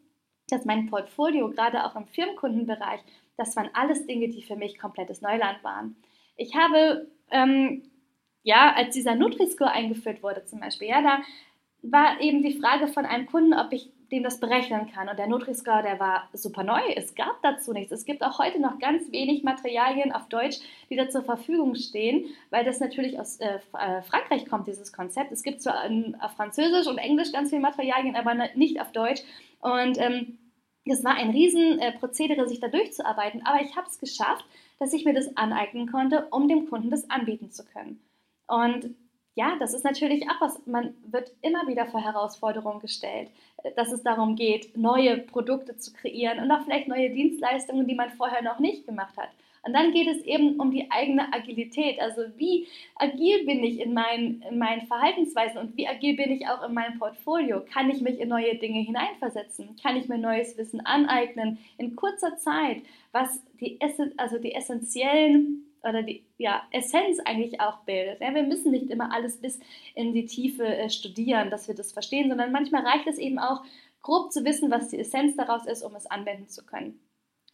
dass 0.49 0.65
mein 0.65 0.87
Portfolio 0.87 1.49
gerade 1.49 1.85
auch 1.85 1.95
im 1.95 2.07
Firmenkundenbereich 2.07 3.01
das 3.37 3.55
waren 3.55 3.69
alles 3.73 4.05
Dinge, 4.05 4.27
die 4.27 4.41
für 4.41 4.55
mich 4.55 4.77
komplettes 4.77 5.21
Neuland 5.21 5.63
waren. 5.63 5.95
Ich 6.35 6.55
habe, 6.55 7.07
ähm, 7.31 7.83
ja, 8.43 8.73
als 8.75 8.95
dieser 8.95 9.15
Nutri-Score 9.15 9.71
eingeführt 9.71 10.23
wurde 10.23 10.43
zum 10.45 10.59
Beispiel, 10.59 10.89
ja, 10.89 11.01
da 11.01 11.19
war 11.83 12.19
eben 12.19 12.41
die 12.41 12.59
Frage 12.59 12.87
von 12.87 13.05
einem 13.05 13.27
Kunden, 13.27 13.53
ob 13.53 13.71
ich 13.71 13.91
dem 14.11 14.23
das 14.23 14.39
berechnen 14.39 14.89
kann. 14.89 15.09
Und 15.09 15.19
der 15.19 15.27
Nutri-Score, 15.27 15.83
der 15.83 15.99
war 15.99 16.29
super 16.31 16.63
neu. 16.63 16.79
Es 16.95 17.13
gab 17.13 17.41
dazu 17.43 17.73
nichts. 17.73 17.91
Es 17.91 18.05
gibt 18.05 18.23
auch 18.23 18.39
heute 18.39 18.59
noch 18.59 18.79
ganz 18.79 19.11
wenig 19.11 19.43
Materialien 19.43 20.13
auf 20.13 20.29
Deutsch, 20.29 20.59
die 20.89 20.95
da 20.95 21.09
zur 21.09 21.23
Verfügung 21.23 21.75
stehen, 21.75 22.25
weil 22.49 22.63
das 22.63 22.79
natürlich 22.79 23.19
aus 23.19 23.37
äh, 23.37 23.59
äh 23.77 24.01
Frankreich 24.03 24.45
kommt, 24.45 24.65
dieses 24.67 24.93
Konzept. 24.93 25.33
Es 25.33 25.43
gibt 25.43 25.61
zwar 25.61 25.85
in, 25.85 26.15
auf 26.21 26.31
Französisch 26.31 26.87
und 26.87 26.97
Englisch 26.97 27.33
ganz 27.33 27.49
viele 27.49 27.61
Materialien, 27.61 28.15
aber 28.15 28.33
nicht 28.55 28.79
auf 28.79 28.93
Deutsch. 28.93 29.21
Und 29.59 29.97
ähm, 29.99 30.37
war 31.03 31.15
ein 31.15 31.31
Riesenprozedere, 31.31 32.45
äh, 32.45 32.47
sich 32.47 32.59
da 32.59 32.67
durchzuarbeiten, 32.67 33.45
aber 33.45 33.61
ich 33.61 33.75
habe 33.75 33.87
es 33.87 33.99
geschafft, 33.99 34.45
dass 34.79 34.93
ich 34.93 35.05
mir 35.05 35.13
das 35.13 35.35
aneignen 35.35 35.91
konnte, 35.91 36.27
um 36.31 36.47
dem 36.47 36.69
Kunden 36.69 36.89
das 36.89 37.09
anbieten 37.09 37.51
zu 37.51 37.65
können. 37.65 37.99
Und 38.47 38.95
ja, 39.35 39.55
das 39.59 39.73
ist 39.73 39.83
natürlich 39.83 40.27
auch 40.29 40.41
was, 40.41 40.65
man 40.65 40.95
wird 41.05 41.31
immer 41.41 41.67
wieder 41.67 41.85
vor 41.85 42.01
Herausforderungen 42.01 42.79
gestellt, 42.79 43.29
äh, 43.63 43.71
dass 43.75 43.91
es 43.91 44.03
darum 44.03 44.35
geht, 44.35 44.75
neue 44.75 45.17
Produkte 45.19 45.77
zu 45.77 45.93
kreieren 45.93 46.39
und 46.39 46.51
auch 46.51 46.63
vielleicht 46.63 46.87
neue 46.87 47.09
Dienstleistungen, 47.09 47.87
die 47.87 47.95
man 47.95 48.09
vorher 48.09 48.41
noch 48.41 48.59
nicht 48.59 48.85
gemacht 48.85 49.15
hat. 49.17 49.29
Und 49.67 49.73
dann 49.73 49.91
geht 49.91 50.07
es 50.07 50.21
eben 50.23 50.59
um 50.59 50.71
die 50.71 50.89
eigene 50.89 51.33
Agilität. 51.33 51.99
Also 51.99 52.21
wie 52.37 52.67
agil 52.95 53.45
bin 53.45 53.63
ich 53.65 53.81
in 53.81 53.93
meinen, 53.93 54.41
in 54.49 54.57
meinen 54.57 54.87
Verhaltensweisen 54.87 55.59
und 55.59 55.75
wie 55.75 55.87
agil 55.87 56.15
bin 56.15 56.31
ich 56.31 56.47
auch 56.47 56.65
in 56.67 56.73
meinem 56.73 56.97
Portfolio? 56.97 57.61
Kann 57.71 57.89
ich 57.89 58.01
mich 58.01 58.19
in 58.19 58.29
neue 58.29 58.55
Dinge 58.55 58.79
hineinversetzen? 58.79 59.75
Kann 59.83 59.97
ich 59.97 60.07
mir 60.07 60.17
neues 60.17 60.57
Wissen 60.57 60.85
aneignen 60.85 61.59
in 61.77 61.97
kurzer 61.97 62.37
Zeit, 62.37 62.81
was 63.11 63.43
die, 63.59 63.77
also 64.15 64.37
die 64.39 64.53
essentiellen 64.53 65.65
oder 65.83 66.01
die 66.01 66.23
ja, 66.37 66.63
Essenz 66.71 67.19
eigentlich 67.25 67.59
auch 67.59 67.79
bildet. 67.79 68.21
Ja, 68.21 68.33
wir 68.33 68.43
müssen 68.43 68.71
nicht 68.71 68.89
immer 68.89 69.13
alles 69.13 69.37
bis 69.37 69.59
in 69.95 70.13
die 70.13 70.25
Tiefe 70.25 70.65
äh, 70.65 70.89
studieren, 70.89 71.49
dass 71.49 71.67
wir 71.67 71.75
das 71.75 71.91
verstehen, 71.91 72.29
sondern 72.29 72.51
manchmal 72.51 72.85
reicht 72.85 73.07
es 73.07 73.17
eben 73.17 73.37
auch, 73.37 73.63
grob 74.01 74.31
zu 74.31 74.45
wissen, 74.45 74.71
was 74.71 74.87
die 74.87 74.99
Essenz 74.99 75.35
daraus 75.35 75.65
ist, 75.65 75.83
um 75.83 75.93
es 75.95 76.05
anwenden 76.05 76.47
zu 76.47 76.65
können. 76.65 76.99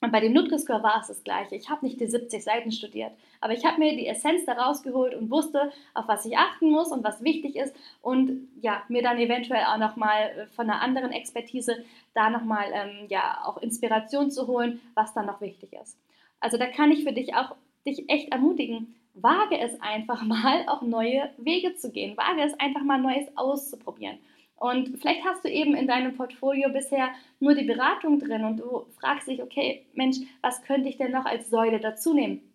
Und 0.04 0.12
bei 0.12 0.20
dem 0.20 0.34
Nutri-Score 0.34 0.84
war 0.84 1.00
es 1.00 1.08
das 1.08 1.24
Gleiche. 1.24 1.56
Ich 1.56 1.70
habe 1.70 1.86
nicht 1.86 1.98
die 2.02 2.08
70 2.08 2.44
Seiten 2.44 2.74
studiert, 2.74 3.14
aber 3.40 3.54
ich 3.54 3.64
habe 3.64 3.80
mir 3.80 3.96
die 3.96 4.06
Essenz 4.06 4.46
daraus 4.46 4.84
geholt 4.84 5.16
und 5.16 5.32
wusste, 5.32 5.72
auf 5.94 6.10
was 6.10 6.26
ich 6.26 6.38
achten 6.38 6.70
muss 6.70 6.92
und 6.92 7.06
was 7.06 7.24
wichtig 7.24 7.56
ist 7.56 7.74
und 8.02 8.50
ja, 8.62 8.84
mir 8.90 9.02
dann 9.02 9.18
eventuell 9.18 9.64
auch 9.64 9.78
nochmal 9.78 10.24
äh, 10.24 10.48
von 10.48 10.70
einer 10.70 10.82
anderen 10.82 11.14
Expertise 11.14 11.86
da 12.14 12.30
nochmal 12.30 12.66
ähm, 12.74 13.08
ja, 13.08 13.44
auch 13.46 13.62
Inspiration 13.62 14.30
zu 14.30 14.48
holen, 14.48 14.82
was 14.94 15.14
dann 15.14 15.26
noch 15.26 15.40
wichtig 15.40 15.72
ist. 15.82 15.98
Also 16.42 16.58
da 16.58 16.66
kann 16.66 16.92
ich 16.92 17.06
für 17.06 17.14
dich 17.14 17.34
auch 17.36 17.56
dich 17.86 18.10
echt 18.10 18.34
ermutigen, 18.34 18.96
wage 19.14 19.58
es 19.58 19.80
einfach 19.80 20.22
mal, 20.26 20.68
auch 20.68 20.82
neue 20.82 21.30
Wege 21.38 21.76
zu 21.76 21.92
gehen, 21.92 22.18
wage 22.18 22.42
es 22.42 22.60
einfach 22.60 22.84
mal 22.84 23.00
Neues 23.00 23.28
auszuprobieren. 23.38 24.18
Und 24.56 24.98
vielleicht 25.00 25.26
hast 25.26 25.44
du 25.44 25.50
eben 25.50 25.76
in 25.76 25.88
deinem 25.88 26.16
Portfolio 26.16 26.70
bisher 26.70 27.10
nur 27.40 27.54
die 27.54 27.66
Beratung 27.66 28.20
drin 28.20 28.46
und 28.46 28.58
du 28.58 28.86
fragst 29.00 29.28
dich, 29.28 29.42
okay, 29.42 29.86
Mensch, 29.94 30.18
was 30.42 30.64
könnte 30.64 30.88
ich 30.90 30.98
denn 30.98 31.12
noch 31.12 31.26
als 31.26 31.50
Säule 31.50 31.80
dazu 31.80 32.14
nehmen? 32.14 32.54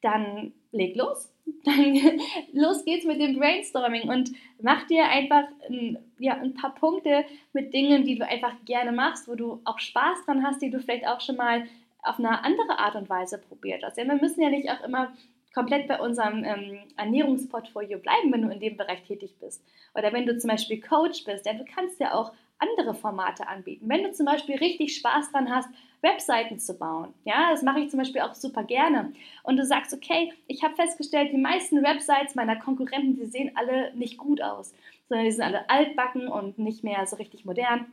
Dann 0.00 0.52
leg 0.72 0.96
los. 0.96 1.28
Dann 1.64 2.20
los 2.52 2.84
geht's 2.84 3.04
mit 3.04 3.20
dem 3.20 3.36
Brainstorming 3.36 4.08
und 4.08 4.30
mach 4.62 4.86
dir 4.86 5.08
einfach 5.08 5.44
ein, 5.68 5.98
ja, 6.18 6.34
ein 6.34 6.54
paar 6.54 6.74
Punkte 6.74 7.24
mit 7.52 7.74
Dingen, 7.74 8.04
die 8.04 8.16
du 8.16 8.26
einfach 8.26 8.54
gerne 8.64 8.92
machst, 8.92 9.28
wo 9.28 9.34
du 9.34 9.60
auch 9.64 9.78
Spaß 9.78 10.24
dran 10.24 10.44
hast, 10.44 10.62
die 10.62 10.70
du 10.70 10.78
vielleicht 10.78 11.06
auch 11.06 11.20
schon 11.20 11.36
mal 11.36 11.66
auf 12.02 12.18
eine 12.18 12.44
andere 12.44 12.78
Art 12.78 12.94
und 12.94 13.10
Weise 13.10 13.38
probiert 13.38 13.82
hast. 13.82 13.98
Ja, 13.98 14.06
wir 14.06 14.14
müssen 14.14 14.40
ja 14.40 14.48
nicht 14.48 14.70
auch 14.70 14.82
immer 14.84 15.12
komplett 15.54 15.88
bei 15.88 15.98
unserem 15.98 16.44
ähm, 16.44 16.78
Ernährungsportfolio 16.96 17.98
bleiben, 17.98 18.32
wenn 18.32 18.42
du 18.42 18.48
in 18.48 18.60
dem 18.60 18.76
Bereich 18.76 19.02
tätig 19.02 19.34
bist. 19.40 19.62
Oder 19.94 20.12
wenn 20.12 20.26
du 20.26 20.38
zum 20.38 20.48
Beispiel 20.48 20.80
Coach 20.80 21.24
bist, 21.24 21.46
ja, 21.46 21.54
du 21.54 21.64
kannst 21.64 22.00
ja 22.00 22.14
auch 22.14 22.32
andere 22.58 22.94
Formate 22.94 23.48
anbieten. 23.48 23.88
Wenn 23.88 24.04
du 24.04 24.12
zum 24.12 24.26
Beispiel 24.26 24.56
richtig 24.56 24.96
Spaß 24.96 25.32
dran 25.32 25.50
hast, 25.50 25.68
Webseiten 26.02 26.58
zu 26.58 26.74
bauen, 26.74 27.12
ja, 27.24 27.50
das 27.50 27.62
mache 27.62 27.80
ich 27.80 27.90
zum 27.90 27.98
Beispiel 27.98 28.20
auch 28.20 28.34
super 28.34 28.64
gerne. 28.64 29.12
Und 29.42 29.56
du 29.56 29.64
sagst, 29.64 29.92
okay, 29.92 30.32
ich 30.46 30.62
habe 30.62 30.74
festgestellt, 30.74 31.32
die 31.32 31.38
meisten 31.38 31.82
Websites 31.82 32.34
meiner 32.34 32.56
Konkurrenten, 32.56 33.16
die 33.16 33.26
sehen 33.26 33.52
alle 33.54 33.94
nicht 33.94 34.18
gut 34.18 34.40
aus, 34.42 34.74
sondern 35.08 35.26
die 35.26 35.32
sind 35.32 35.44
alle 35.44 35.68
altbacken 35.68 36.28
und 36.28 36.58
nicht 36.58 36.84
mehr 36.84 37.06
so 37.06 37.16
richtig 37.16 37.44
modern. 37.44 37.86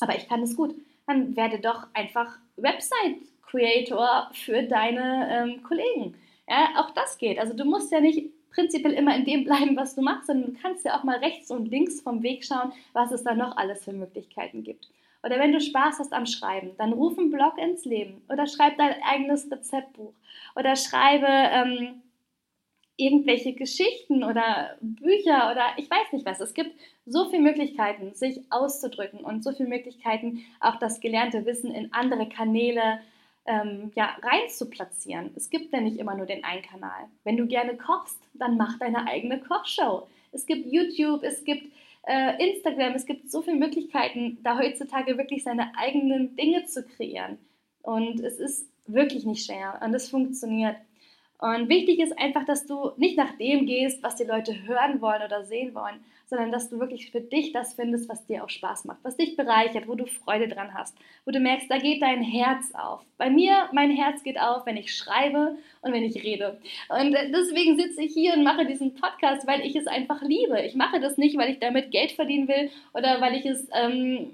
Aber 0.00 0.16
ich 0.16 0.28
kann 0.28 0.42
es 0.42 0.56
gut. 0.56 0.74
Dann 1.06 1.36
werde 1.36 1.58
doch 1.58 1.86
einfach 1.92 2.38
Website-Creator 2.56 4.30
für 4.32 4.62
deine 4.62 5.28
ähm, 5.30 5.62
Kollegen. 5.62 6.14
Ja, 6.48 6.74
auch 6.76 6.90
das 6.90 7.18
geht. 7.18 7.38
Also 7.38 7.54
du 7.54 7.64
musst 7.64 7.90
ja 7.90 8.00
nicht 8.00 8.30
prinzipiell 8.50 8.92
immer 8.92 9.16
in 9.16 9.24
dem 9.24 9.44
bleiben, 9.44 9.76
was 9.76 9.94
du 9.94 10.02
machst, 10.02 10.26
sondern 10.26 10.54
du 10.54 10.60
kannst 10.60 10.84
ja 10.84 10.98
auch 10.98 11.04
mal 11.04 11.18
rechts 11.18 11.50
und 11.50 11.66
links 11.66 12.00
vom 12.00 12.22
Weg 12.22 12.44
schauen, 12.44 12.72
was 12.92 13.10
es 13.10 13.24
da 13.24 13.34
noch 13.34 13.56
alles 13.56 13.84
für 13.84 13.92
Möglichkeiten 13.92 14.62
gibt. 14.62 14.88
Oder 15.24 15.38
wenn 15.38 15.52
du 15.52 15.60
Spaß 15.60 15.98
hast 16.00 16.12
am 16.12 16.26
Schreiben, 16.26 16.72
dann 16.76 16.92
ruf 16.92 17.18
einen 17.18 17.30
Blog 17.30 17.56
ins 17.58 17.84
Leben 17.86 18.22
oder 18.28 18.46
schreib 18.46 18.76
dein 18.76 19.02
eigenes 19.02 19.50
Rezeptbuch 19.50 20.12
oder 20.54 20.76
schreibe 20.76 21.26
ähm, 21.26 22.02
irgendwelche 22.96 23.54
Geschichten 23.54 24.22
oder 24.22 24.76
Bücher 24.80 25.50
oder 25.50 25.64
ich 25.78 25.90
weiß 25.90 26.12
nicht 26.12 26.26
was. 26.26 26.40
Es 26.40 26.52
gibt 26.52 26.78
so 27.06 27.28
viele 27.30 27.42
Möglichkeiten, 27.42 28.14
sich 28.14 28.40
auszudrücken 28.50 29.20
und 29.20 29.42
so 29.42 29.52
viele 29.52 29.68
Möglichkeiten, 29.68 30.44
auch 30.60 30.76
das 30.76 31.00
gelernte 31.00 31.46
Wissen 31.46 31.74
in 31.74 31.92
andere 31.92 32.28
Kanäle 32.28 33.00
ähm, 33.46 33.92
ja, 33.94 34.16
rein 34.22 34.48
zu 34.48 34.70
platzieren. 34.70 35.30
Es 35.36 35.50
gibt 35.50 35.72
ja 35.72 35.80
nicht 35.80 35.98
immer 35.98 36.14
nur 36.14 36.26
den 36.26 36.44
einen 36.44 36.62
Kanal. 36.62 37.08
Wenn 37.24 37.36
du 37.36 37.46
gerne 37.46 37.76
kochst, 37.76 38.18
dann 38.34 38.56
mach 38.56 38.78
deine 38.78 39.06
eigene 39.06 39.40
Kochshow. 39.40 40.06
Es 40.32 40.46
gibt 40.46 40.66
YouTube, 40.72 41.22
es 41.22 41.44
gibt 41.44 41.72
äh, 42.06 42.42
Instagram, 42.44 42.94
es 42.94 43.06
gibt 43.06 43.30
so 43.30 43.42
viele 43.42 43.56
Möglichkeiten, 43.56 44.38
da 44.42 44.58
heutzutage 44.58 45.18
wirklich 45.18 45.44
seine 45.44 45.76
eigenen 45.76 46.36
Dinge 46.36 46.64
zu 46.64 46.84
kreieren. 46.84 47.38
Und 47.82 48.20
es 48.20 48.38
ist 48.38 48.68
wirklich 48.86 49.24
nicht 49.24 49.44
schwer 49.44 49.80
und 49.84 49.94
es 49.94 50.08
funktioniert. 50.08 50.76
Und 51.38 51.68
wichtig 51.68 51.98
ist 51.98 52.18
einfach, 52.18 52.44
dass 52.44 52.66
du 52.66 52.92
nicht 52.96 53.16
nach 53.16 53.36
dem 53.36 53.66
gehst, 53.66 54.02
was 54.02 54.16
die 54.16 54.24
Leute 54.24 54.66
hören 54.66 55.00
wollen 55.00 55.22
oder 55.22 55.44
sehen 55.44 55.74
wollen, 55.74 56.04
sondern 56.26 56.52
dass 56.52 56.70
du 56.70 56.80
wirklich 56.80 57.10
für 57.10 57.20
dich 57.20 57.52
das 57.52 57.74
findest, 57.74 58.08
was 58.08 58.26
dir 58.26 58.44
auch 58.44 58.48
Spaß 58.48 58.86
macht, 58.86 58.98
was 59.02 59.16
dich 59.16 59.36
bereichert, 59.36 59.86
wo 59.86 59.94
du 59.94 60.06
Freude 60.06 60.48
dran 60.48 60.72
hast, 60.72 60.96
wo 61.24 61.32
du 61.32 61.40
merkst, 61.40 61.70
da 61.70 61.78
geht 61.78 62.02
dein 62.02 62.22
Herz 62.22 62.72
auf. 62.74 63.02
Bei 63.18 63.30
mir, 63.30 63.68
mein 63.72 63.90
Herz 63.90 64.22
geht 64.22 64.40
auf, 64.40 64.64
wenn 64.64 64.76
ich 64.76 64.96
schreibe 64.96 65.56
und 65.82 65.92
wenn 65.92 66.04
ich 66.04 66.22
rede. 66.22 66.58
Und 66.88 67.12
deswegen 67.12 67.78
sitze 67.78 68.02
ich 68.02 68.14
hier 68.14 68.34
und 68.34 68.44
mache 68.44 68.64
diesen 68.64 68.94
Podcast, 68.94 69.46
weil 69.46 69.60
ich 69.60 69.76
es 69.76 69.86
einfach 69.86 70.22
liebe. 70.22 70.60
Ich 70.62 70.74
mache 70.74 71.00
das 71.00 71.18
nicht, 71.18 71.36
weil 71.36 71.50
ich 71.50 71.58
damit 71.58 71.90
Geld 71.90 72.12
verdienen 72.12 72.48
will 72.48 72.70
oder 72.94 73.20
weil 73.20 73.34
ich 73.34 73.44
es 73.44 73.68
ähm, 73.74 74.30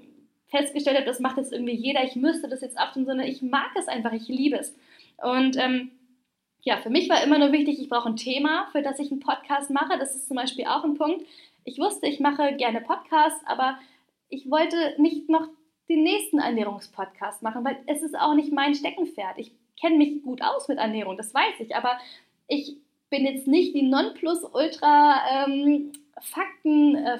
festgestellt 0.47 0.97
habe, 0.97 1.07
das 1.07 1.19
macht 1.19 1.37
jetzt 1.37 1.51
irgendwie 1.51 1.75
jeder, 1.75 2.03
ich 2.03 2.15
müsste 2.15 2.47
das 2.47 2.61
jetzt 2.61 2.77
auch 2.77 2.93
sondern 2.93 3.21
ich 3.21 3.41
mag 3.41 3.71
es 3.77 3.87
einfach, 3.87 4.13
ich 4.13 4.27
liebe 4.27 4.57
es. 4.57 4.75
Und 5.17 5.57
ähm, 5.57 5.91
ja, 6.63 6.77
für 6.77 6.89
mich 6.89 7.09
war 7.09 7.23
immer 7.23 7.39
nur 7.39 7.51
wichtig, 7.51 7.79
ich 7.79 7.89
brauche 7.89 8.09
ein 8.09 8.15
Thema, 8.15 8.67
für 8.71 8.81
das 8.81 8.99
ich 8.99 9.11
einen 9.11 9.19
Podcast 9.19 9.71
mache. 9.71 9.97
Das 9.97 10.15
ist 10.15 10.27
zum 10.27 10.37
Beispiel 10.37 10.65
auch 10.65 10.83
ein 10.83 10.95
Punkt. 10.95 11.25
Ich 11.63 11.79
wusste, 11.79 12.07
ich 12.07 12.19
mache 12.19 12.55
gerne 12.55 12.81
Podcasts, 12.81 13.43
aber 13.45 13.79
ich 14.29 14.49
wollte 14.49 14.95
nicht 14.97 15.29
noch 15.29 15.47
den 15.89 16.03
nächsten 16.03 16.39
Ernährungspodcast 16.39 17.41
machen, 17.41 17.65
weil 17.65 17.77
es 17.87 18.01
ist 18.01 18.17
auch 18.17 18.33
nicht 18.33 18.53
mein 18.53 18.75
Steckenpferd. 18.75 19.37
Ich 19.37 19.51
kenne 19.79 19.97
mich 19.97 20.21
gut 20.23 20.41
aus 20.41 20.67
mit 20.67 20.77
Ernährung, 20.77 21.17
das 21.17 21.33
weiß 21.33 21.59
ich, 21.59 21.75
aber 21.75 21.99
ich 22.47 22.77
bin 23.09 23.25
jetzt 23.25 23.47
nicht 23.47 23.75
die 23.75 23.81
Nonplusultra 23.81 25.45
ähm, 25.45 25.91
Fakten, 26.21 26.95
äh, 26.95 27.19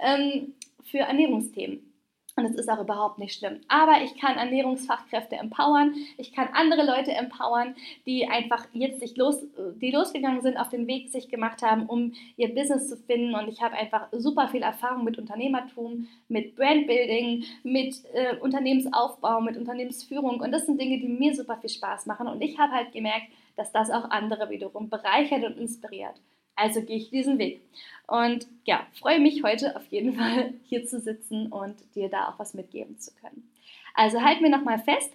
ähm, 0.00 0.54
für 0.84 0.98
Ernährungsthemen. 0.98 1.95
Und 2.38 2.44
es 2.44 2.54
ist 2.54 2.68
auch 2.68 2.80
überhaupt 2.82 3.18
nicht 3.18 3.38
schlimm. 3.38 3.60
Aber 3.66 4.02
ich 4.04 4.14
kann 4.20 4.36
Ernährungsfachkräfte 4.36 5.36
empowern. 5.36 5.94
Ich 6.18 6.34
kann 6.34 6.48
andere 6.52 6.84
Leute 6.84 7.12
empowern, 7.12 7.74
die 8.04 8.28
einfach 8.28 8.66
jetzt 8.74 9.00
sich 9.00 9.16
los, 9.16 9.42
die 9.80 9.90
losgegangen 9.90 10.42
sind, 10.42 10.58
auf 10.58 10.68
den 10.68 10.86
Weg 10.86 11.08
sich 11.08 11.30
gemacht 11.30 11.62
haben, 11.62 11.86
um 11.86 12.12
ihr 12.36 12.54
Business 12.54 12.90
zu 12.90 12.98
finden. 12.98 13.34
Und 13.34 13.48
ich 13.48 13.62
habe 13.62 13.74
einfach 13.74 14.08
super 14.12 14.48
viel 14.48 14.60
Erfahrung 14.60 15.02
mit 15.02 15.16
Unternehmertum, 15.16 16.08
mit 16.28 16.56
Brandbuilding, 16.56 17.44
mit 17.62 18.02
äh, 18.12 18.36
Unternehmensaufbau, 18.36 19.40
mit 19.40 19.56
Unternehmensführung. 19.56 20.40
Und 20.40 20.52
das 20.52 20.66
sind 20.66 20.78
Dinge, 20.78 20.98
die 20.98 21.08
mir 21.08 21.34
super 21.34 21.56
viel 21.56 21.70
Spaß 21.70 22.04
machen. 22.04 22.28
Und 22.28 22.42
ich 22.42 22.58
habe 22.58 22.72
halt 22.72 22.92
gemerkt, 22.92 23.28
dass 23.56 23.72
das 23.72 23.90
auch 23.90 24.10
andere 24.10 24.50
wiederum 24.50 24.90
bereichert 24.90 25.42
und 25.42 25.56
inspiriert. 25.56 26.20
Also 26.56 26.82
gehe 26.82 26.96
ich 26.96 27.10
diesen 27.10 27.38
Weg. 27.38 27.60
Und 28.06 28.46
ja, 28.64 28.86
freue 28.98 29.20
mich 29.20 29.42
heute 29.42 29.76
auf 29.76 29.86
jeden 29.88 30.14
Fall 30.14 30.54
hier 30.64 30.86
zu 30.86 31.00
sitzen 31.00 31.52
und 31.52 31.76
dir 31.94 32.08
da 32.08 32.28
auch 32.28 32.38
was 32.38 32.54
mitgeben 32.54 32.98
zu 32.98 33.14
können. 33.14 33.48
Also 33.94 34.22
halten 34.22 34.42
wir 34.42 34.50
nochmal 34.50 34.78
fest, 34.78 35.12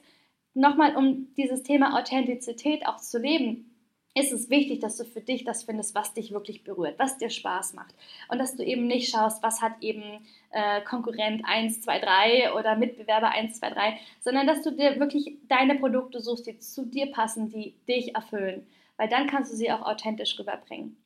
nochmal 0.54 0.96
um 0.96 1.34
dieses 1.36 1.64
Thema 1.64 1.98
Authentizität 2.00 2.86
auch 2.86 2.98
zu 2.98 3.20
leben, 3.20 3.68
ist 4.14 4.34
es 4.34 4.50
wichtig, 4.50 4.80
dass 4.80 4.98
du 4.98 5.06
für 5.06 5.22
dich 5.22 5.46
das 5.46 5.64
findest, 5.64 5.96
was 5.96 6.14
dich 6.14 6.32
wirklich 6.32 6.64
berührt, 6.66 7.00
was 7.00 7.18
dir 7.18 7.30
Spaß 7.30 7.74
macht. 7.74 7.96
Und 8.28 8.40
dass 8.40 8.58
du 8.58 8.64
eben 8.64 8.86
nicht 8.86 9.10
schaust, 9.10 9.42
was 9.42 9.62
hat 9.62 9.74
eben 9.80 10.04
äh, 10.52 10.82
Konkurrent 10.82 11.44
1, 11.46 11.82
2, 11.82 12.00
3 12.00 12.54
oder 12.54 12.76
Mitbewerber 12.76 13.30
1, 13.30 13.60
2, 13.60 13.70
3, 13.70 14.00
sondern 14.20 14.48
dass 14.48 14.64
du 14.64 14.72
dir 14.72 15.00
wirklich 15.00 15.38
deine 15.48 15.76
Produkte 15.76 16.20
suchst, 16.20 16.48
die 16.48 16.60
zu 16.60 16.86
dir 16.86 17.10
passen, 17.12 17.50
die 17.50 17.76
dich 17.88 18.14
erfüllen. 18.14 18.68
Weil 18.98 19.08
dann 19.08 19.28
kannst 19.28 19.54
du 19.54 19.56
sie 19.56 19.72
auch 19.72 19.82
authentisch 19.82 20.38
rüberbringen. 20.38 20.98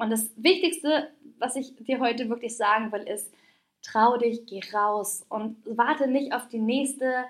Und 0.00 0.08
das 0.08 0.30
Wichtigste, 0.36 1.10
was 1.38 1.56
ich 1.56 1.76
dir 1.76 2.00
heute 2.00 2.30
wirklich 2.30 2.56
sagen 2.56 2.90
will, 2.90 3.02
ist, 3.02 3.30
trau 3.82 4.16
dich, 4.16 4.46
geh 4.46 4.62
raus 4.72 5.26
und 5.28 5.58
warte 5.66 6.06
nicht 6.08 6.32
auf 6.32 6.48
die 6.48 6.58
nächste 6.58 7.24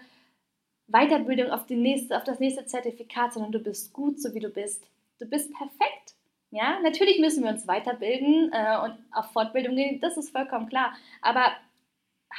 Weiterbildung, 0.86 1.50
auf, 1.50 1.66
die 1.66 1.74
nächste, 1.74 2.16
auf 2.16 2.22
das 2.22 2.38
nächste 2.38 2.66
Zertifikat, 2.66 3.32
sondern 3.32 3.50
du 3.50 3.58
bist 3.58 3.92
gut, 3.92 4.20
so 4.20 4.34
wie 4.34 4.40
du 4.40 4.50
bist. 4.50 4.84
Du 5.18 5.26
bist 5.26 5.52
perfekt. 5.52 6.14
Ja, 6.52 6.78
natürlich 6.80 7.18
müssen 7.18 7.42
wir 7.42 7.50
uns 7.50 7.66
weiterbilden 7.66 8.52
äh, 8.52 8.78
und 8.84 8.96
auf 9.10 9.32
Fortbildung 9.32 9.74
gehen, 9.74 10.00
das 10.00 10.16
ist 10.16 10.30
vollkommen 10.30 10.68
klar. 10.68 10.92
Aber 11.22 11.52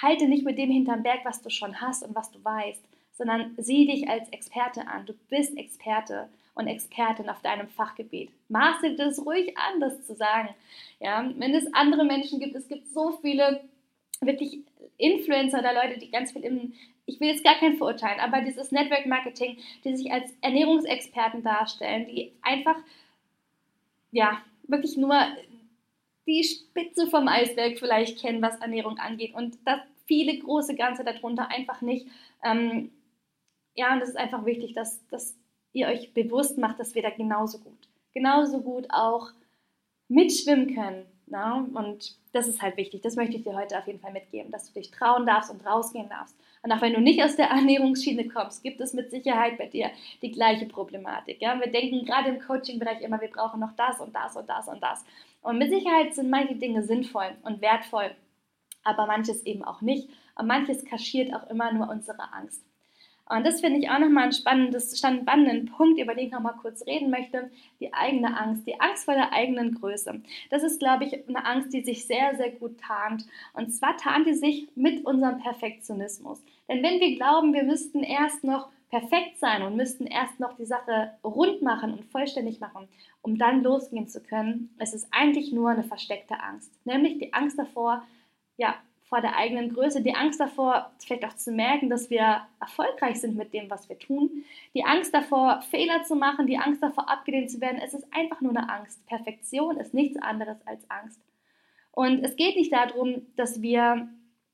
halte 0.02 0.30
nicht 0.30 0.46
mit 0.46 0.58
dem 0.58 0.72
hinterm 0.72 1.04
Berg, 1.04 1.26
was 1.26 1.41
du 1.41 1.50
schon 1.50 1.82
hast 1.82 2.04
und 2.04 2.15
was 2.15 2.32
du 2.32 2.41
weißt, 2.41 2.84
sondern 3.12 3.54
sieh 3.58 3.86
dich 3.86 4.08
als 4.10 4.30
Experte 4.30 4.88
an. 4.88 5.06
Du 5.06 5.13
bist 5.30 5.58
Experte 5.58 6.30
und 6.62 6.67
Expertin 6.67 7.30
auf 7.30 7.41
deinem 7.41 7.67
Fachgebiet. 7.69 8.32
Maße 8.50 8.95
das 8.95 9.26
ruhig 9.26 9.58
an, 9.58 9.80
das 9.80 10.06
zu 10.06 10.15
sagen. 10.15 10.50
Ja, 11.00 11.30
wenn 11.38 11.54
es 11.54 11.74
andere 11.74 12.06
Menschen 12.06 12.39
gibt, 12.39 12.56
es 12.56 12.67
gibt 12.67 12.88
so 12.88 13.12
viele 13.21 13.62
wirklich 14.21 14.60
Influencer 14.97 15.60
oder 15.60 15.74
Leute, 15.74 16.00
die 16.00 16.12
ganz 16.12 16.32
viel 16.32 16.43
im, 16.43 16.74
ich 17.06 17.19
will 17.19 17.30
jetzt 17.30 17.43
gar 17.43 17.56
kein 17.56 17.76
verurteilen, 17.78 18.19
aber 18.19 18.41
dieses 18.41 18.71
Network 18.71 19.06
Marketing, 19.08 19.58
die 19.84 19.95
sich 19.95 20.12
als 20.12 20.32
Ernährungsexperten 20.41 21.43
darstellen, 21.43 22.06
die 22.08 22.32
einfach, 22.41 22.78
ja, 24.12 24.41
wirklich 24.67 24.95
nur 24.95 25.15
die 26.28 26.43
Spitze 26.43 27.08
vom 27.08 27.28
Eisberg 27.28 27.80
vielleicht 27.80 28.21
kennen, 28.21 28.41
was 28.41 28.60
Ernährung 28.60 29.00
angeht 29.00 29.34
und 29.34 29.58
das 29.65 29.80
viele 30.06 30.38
große 30.38 30.76
Ganze 30.76 31.04
darunter 31.04 31.50
einfach 31.50 31.82
nicht. 31.82 32.06
Ähm, 32.43 32.91
ja, 33.76 33.93
und 33.93 34.02
es 34.02 34.10
ist 34.10 34.17
einfach 34.17 34.45
wichtig, 34.45 34.74
dass, 34.74 35.06
dass 35.08 35.36
ihr 35.73 35.88
euch 35.88 36.13
bewusst 36.13 36.57
macht, 36.57 36.79
dass 36.79 36.95
wir 36.95 37.01
da 37.01 37.10
genauso 37.10 37.60
gut, 37.60 37.88
genauso 38.13 38.62
gut 38.62 38.88
auch 38.89 39.31
mitschwimmen 40.07 40.73
können. 40.73 41.05
Na? 41.27 41.65
Und 41.73 42.17
das 42.34 42.47
ist 42.47 42.62
halt 42.62 42.75
wichtig. 42.75 43.01
Das 43.01 43.15
möchte 43.15 43.38
ich 43.38 43.43
dir 43.43 43.55
heute 43.55 43.77
auf 43.77 43.88
jeden 43.88 43.99
Fall 43.99 44.12
mitgeben, 44.12 44.51
dass 44.51 44.67
du 44.67 44.79
dich 44.79 44.91
trauen 44.91 45.25
darfst 45.25 45.49
und 45.49 45.65
rausgehen 45.65 46.10
darfst. 46.10 46.36
Und 46.62 46.71
auch 46.71 46.81
wenn 46.81 46.93
du 46.93 46.99
nicht 46.99 47.23
aus 47.23 47.38
der 47.38 47.45
Ernährungsschiene 47.49 48.27
kommst, 48.27 48.63
gibt 48.63 48.81
es 48.81 48.93
mit 48.93 49.10
Sicherheit 49.12 49.57
bei 49.57 49.67
dir 49.67 49.91
die 50.21 50.31
gleiche 50.31 50.65
Problematik. 50.65 51.41
Ja? 51.41 51.57
Wir 51.60 51.71
denken 51.71 52.05
gerade 52.05 52.29
im 52.29 52.41
Coaching-Bereich 52.41 53.01
immer, 53.01 53.21
wir 53.21 53.29
brauchen 53.29 53.62
noch 53.62 53.71
das 53.77 53.99
und 54.01 54.13
das 54.13 54.36
und 54.36 54.49
das 54.49 54.67
und 54.67 54.84
das. 54.84 55.05
Und 55.41 55.57
mit 55.57 55.69
Sicherheit 55.69 56.13
sind 56.13 56.29
manche 56.29 56.55
Dinge 56.55 56.84
sinnvoll 56.84 57.31
und 57.43 57.62
wertvoll, 57.62 58.12
aber 58.84 59.07
manches 59.07 59.45
eben 59.45 59.63
auch 59.63 59.81
nicht. 59.81 60.10
Und 60.36 60.47
manches 60.47 60.84
kaschiert 60.86 61.34
auch 61.34 61.49
immer 61.49 61.71
nur 61.71 61.89
unsere 61.89 62.34
Angst. 62.34 62.63
Und 63.32 63.46
das 63.46 63.62
finde 63.62 63.80
ich 63.80 63.89
auch 63.89 64.00
nochmal 64.00 64.24
einen 64.24 64.34
spannendes, 64.34 64.98
spannenden 64.98 65.65
Punkt, 65.65 66.00
über 66.02 66.13
den 66.13 66.26
ich 66.26 66.32
nochmal 66.34 66.56
kurz 66.62 66.86
reden 66.86 67.10
möchte. 67.10 67.50
Die 67.80 67.94
eigene 67.94 68.38
Angst, 68.38 68.67
die 68.67 68.80
Angst 68.82 69.06
vor 69.06 69.13
der 69.13 69.32
eigenen 69.32 69.74
Größe. 69.76 70.22
Das 70.50 70.63
ist, 70.63 70.80
glaube 70.80 71.06
ich, 71.06 71.28
eine 71.30 71.46
Angst, 71.46 71.74
die 71.74 71.82
sich 71.82 72.06
sehr, 72.06 72.36
sehr 72.36 72.52
gut 72.52 72.78
tarnt. 72.82 73.26
Und 73.54 73.74
zwar 73.74 73.96
tarnt 73.96 74.28
die 74.28 74.34
sich 74.34 74.67
mit 74.76 75.06
unserem 75.06 75.39
Perfektionismus. 75.39 76.44
Denn 76.67 76.84
wenn 76.84 77.00
wir 77.00 77.15
glauben, 77.15 77.54
wir 77.54 77.63
müssten 77.63 78.04
erst 78.04 78.44
noch 78.44 78.67
perfekt 78.89 79.39
sein 79.39 79.62
und 79.62 79.78
müssten 79.78 80.08
erst 80.08 80.41
noch 80.41 80.58
die 80.58 80.65
Sache 80.65 81.12
rund 81.24 81.62
machen 81.62 81.94
und 81.94 82.04
vollständig 82.12 82.60
machen, 82.60 82.89
um 83.22 83.38
dann 83.38 83.63
losgehen 83.63 84.10
zu 84.10 84.22
können, 84.22 84.76
es 84.78 84.94
ist 84.94 85.08
eigentlich 85.12 85.54
nur 85.54 85.70
eine 85.70 85.84
versteckte 85.84 86.38
Angst. 86.41 86.70
Nämlich 86.84 87.17
die 87.17 87.34
Angst 87.34 87.58
davor, 87.58 88.04
ja, 88.58 88.76
vor 89.12 89.19
der 89.19 89.36
eigenen 89.36 89.74
Größe, 89.74 90.02
die 90.02 90.15
Angst 90.15 90.39
davor, 90.39 90.89
vielleicht 90.97 91.26
auch 91.26 91.36
zu 91.36 91.52
merken, 91.52 91.89
dass 91.89 92.10
wir 92.10 92.47
erfolgreich 92.62 93.19
sind 93.19 93.36
mit 93.36 93.54
dem, 93.54 93.69
was 93.69 93.89
wir 93.89 94.00
tun, 94.00 94.45
die 94.74 94.86
Angst 94.86 95.13
davor, 95.13 95.62
Fehler 95.69 96.04
zu 96.04 96.15
machen, 96.15 96.47
die 96.47 96.58
Angst 96.58 96.82
davor, 96.82 97.10
abgelehnt 97.10 97.52
zu 97.52 97.60
werden. 97.60 97.82
Es 97.84 97.93
ist 97.93 98.08
einfach 98.13 98.39
nur 98.39 98.56
eine 98.56 98.69
Angst. 98.69 99.06
Perfektion 99.08 99.76
ist 99.76 99.93
nichts 99.93 100.17
anderes 100.21 100.65
als 100.65 100.89
Angst. 100.89 101.19
Und 101.91 102.24
es 102.24 102.38
geht 102.38 102.56
nicht 102.56 102.71
darum, 102.71 103.24
dass 103.36 103.62
wir 103.62 104.08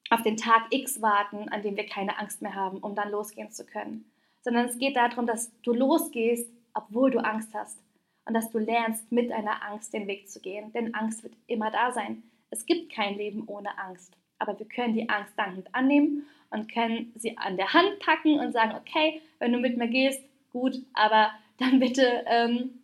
auf 0.09 0.23
den 0.23 0.37
Tag 0.37 0.63
X 0.71 1.03
warten, 1.03 1.49
an 1.49 1.61
dem 1.61 1.75
wir 1.75 1.85
keine 1.85 2.17
Angst 2.17 2.41
mehr 2.41 2.55
haben, 2.55 2.79
um 2.79 2.95
dann 2.95 3.11
losgehen 3.11 3.51
zu 3.51 3.63
können, 3.63 4.09
sondern 4.41 4.65
es 4.65 4.79
geht 4.79 4.95
darum, 4.95 5.27
dass 5.27 5.51
du 5.61 5.71
losgehst, 5.71 6.49
obwohl 6.73 7.11
du 7.11 7.19
Angst 7.19 7.53
hast 7.53 7.77
und 8.25 8.33
dass 8.33 8.49
du 8.49 8.57
lernst, 8.57 9.11
mit 9.11 9.31
einer 9.31 9.61
Angst 9.61 9.93
den 9.93 10.07
Weg 10.07 10.27
zu 10.31 10.39
gehen, 10.39 10.73
denn 10.73 10.95
Angst 10.95 11.21
wird 11.21 11.35
immer 11.45 11.69
da 11.69 11.91
sein. 11.91 12.23
Es 12.49 12.65
gibt 12.65 12.91
kein 12.91 13.17
Leben 13.17 13.43
ohne 13.45 13.77
Angst. 13.77 14.17
Aber 14.39 14.57
wir 14.59 14.67
können 14.67 14.93
die 14.93 15.09
Angst 15.09 15.33
dankend 15.37 15.67
annehmen 15.73 16.27
und 16.49 16.71
können 16.71 17.11
sie 17.15 17.37
an 17.37 17.57
der 17.57 17.73
Hand 17.73 17.99
packen 17.99 18.39
und 18.39 18.53
sagen, 18.53 18.73
okay, 18.75 19.21
wenn 19.39 19.51
du 19.51 19.59
mit 19.59 19.77
mir 19.77 19.87
gehst, 19.87 20.21
gut, 20.51 20.81
aber 20.93 21.31
dann 21.57 21.79
bitte 21.79 22.23
ähm, 22.27 22.81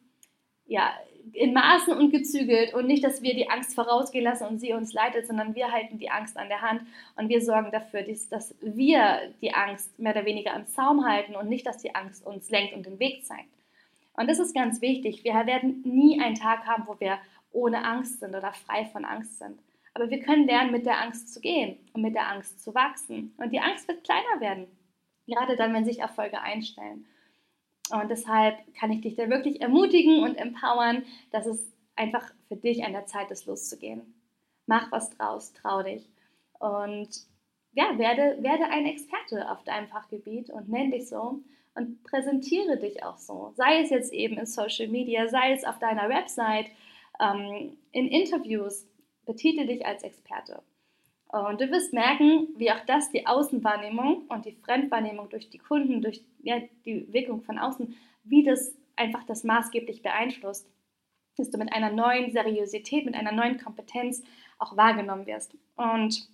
ja, 0.66 0.94
in 1.32 1.54
Maßen 1.54 1.96
und 1.96 2.12
gezügelt 2.12 2.74
und 2.74 2.88
nicht, 2.88 3.04
dass 3.04 3.22
wir 3.22 3.34
die 3.34 3.50
Angst 3.50 3.76
vorausgehen 3.76 4.26
lassen 4.26 4.46
und 4.46 4.60
sie 4.60 4.74
uns 4.74 4.94
leitet, 4.94 5.26
sondern 5.26 5.56
wir 5.56 5.72
halten 5.72 5.98
die 5.98 6.10
Angst 6.10 6.38
an 6.38 6.50
der 6.50 6.62
Hand 6.62 6.82
und 7.16 7.30
wir 7.30 7.42
sorgen 7.42 7.72
dafür, 7.72 8.04
dass 8.04 8.56
wir 8.62 9.34
die 9.42 9.54
Angst 9.54 9.98
mehr 9.98 10.12
oder 10.12 10.26
weniger 10.26 10.54
am 10.54 10.68
Zaum 10.68 11.06
halten 11.06 11.36
und 11.36 11.48
nicht, 11.48 11.66
dass 11.66 11.78
die 11.78 11.96
Angst 11.96 12.26
uns 12.26 12.50
lenkt 12.50 12.74
und 12.74 12.86
den 12.86 13.00
Weg 13.00 13.26
zeigt. 13.26 13.48
Und 14.16 14.30
das 14.30 14.40
ist 14.40 14.54
ganz 14.54 14.82
wichtig. 14.82 15.24
Wir 15.24 15.34
werden 15.46 15.82
nie 15.86 16.22
einen 16.22 16.36
Tag 16.36 16.66
haben, 16.66 16.84
wo 16.88 17.00
wir 17.00 17.18
ohne 17.52 17.86
Angst 17.86 18.20
sind 18.20 18.36
oder 18.36 18.54
frei 18.54 18.86
von 18.86 19.06
Angst 19.06 19.40
sind. 19.40 19.60
Aber 19.94 20.10
wir 20.10 20.20
können 20.20 20.48
lernen, 20.48 20.72
mit 20.72 20.86
der 20.86 21.02
Angst 21.02 21.34
zu 21.34 21.40
gehen 21.40 21.78
und 21.94 22.02
mit 22.02 22.16
der 22.16 22.30
Angst 22.30 22.64
zu 22.64 22.74
wachsen. 22.74 23.34
Und 23.38 23.52
die 23.52 23.60
Angst 23.60 23.88
wird 23.88 24.04
kleiner 24.04 24.40
werden, 24.40 24.68
gerade 25.28 25.56
dann, 25.56 25.74
wenn 25.74 25.86
sich 25.86 26.00
Erfolge 26.00 26.42
einstellen. 26.42 27.06
Und 27.92 28.10
deshalb 28.10 28.58
kann 28.76 28.92
ich 28.92 29.02
dich 29.02 29.16
da 29.16 29.30
wirklich 29.30 29.62
ermutigen 29.62 30.24
und 30.24 30.36
empowern, 30.36 31.04
dass 31.32 31.46
es 31.46 31.72
einfach 31.96 32.34
für 32.48 32.56
dich 32.56 32.84
an 32.84 32.94
der 32.94 33.06
Zeit 33.06 33.30
ist, 33.30 33.46
loszugehen. 33.46 34.02
Mach 34.66 34.92
was 34.92 35.10
draus, 35.12 35.54
trau 35.54 35.84
dich. 35.84 36.10
Und 36.60 37.10
ja, 37.74 37.98
werde, 37.98 38.42
werde 38.42 38.66
ein 38.66 38.86
Experte 38.86 39.50
auf 39.52 39.64
deinem 39.64 39.88
Fachgebiet 39.88 40.50
und 40.50 40.70
nenn 40.70 40.92
dich 40.92 41.10
so 41.10 41.42
und 41.76 42.04
präsentiere 42.04 42.78
dich 42.78 43.04
auch 43.04 43.18
so. 43.18 43.52
Sei 43.56 43.82
es 43.82 43.90
jetzt 43.90 44.14
eben 44.14 44.38
in 44.38 44.46
Social 44.46 44.88
Media, 44.88 45.28
sei 45.28 45.54
es 45.54 45.64
auf 45.64 45.80
deiner 45.80 46.08
Website, 46.10 46.68
ähm, 47.20 47.78
in 47.92 48.08
Interviews, 48.08 48.88
betitel 49.26 49.66
dich 49.66 49.86
als 49.86 50.04
Experte. 50.04 50.62
Und 51.34 51.60
du 51.60 51.72
wirst 51.72 51.94
merken, 51.94 52.50
wie 52.58 52.72
auch 52.72 52.86
das 52.86 53.10
die 53.10 53.26
Außenwahrnehmung 53.26 54.28
und 54.30 54.46
die 54.46 54.52
Fremdwahrnehmung 54.52 55.30
durch 55.30 55.50
die 55.50 55.58
Kunden, 55.58 56.02
durch 56.02 56.24
ja, 56.44 56.62
die 56.86 57.12
Wirkung 57.12 57.42
von 57.42 57.58
außen, 57.58 57.96
wie 58.24 58.44
das 58.44 58.76
einfach 58.96 59.24
das 59.24 59.44
maßgeblich 59.44 60.04
beeinflusst, 60.04 60.70
dass 61.38 61.50
du 61.50 61.58
mit 61.58 61.74
einer 61.74 61.92
neuen 61.92 62.32
Seriosität, 62.32 63.06
mit 63.06 63.16
einer 63.16 63.32
neuen 63.32 63.58
Kompetenz 63.58 64.24
auch 64.60 64.78
wahrgenommen 64.78 65.26
wirst. 65.26 65.58
Und 65.76 66.30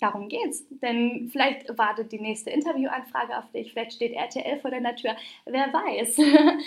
darum 0.00 0.28
geht's. 0.28 0.64
Denn 0.70 1.28
vielleicht 1.30 1.76
wartet 1.76 2.12
die 2.12 2.20
nächste 2.20 2.50
Interviewanfrage 2.50 3.36
auf 3.36 3.50
dich, 3.52 3.72
vielleicht 3.72 3.92
steht 3.92 4.12
RTL 4.12 4.58
vor 4.60 4.70
deiner 4.70 4.96
Tür. 4.96 5.14
Wer 5.44 5.72
weiß. 5.72 6.18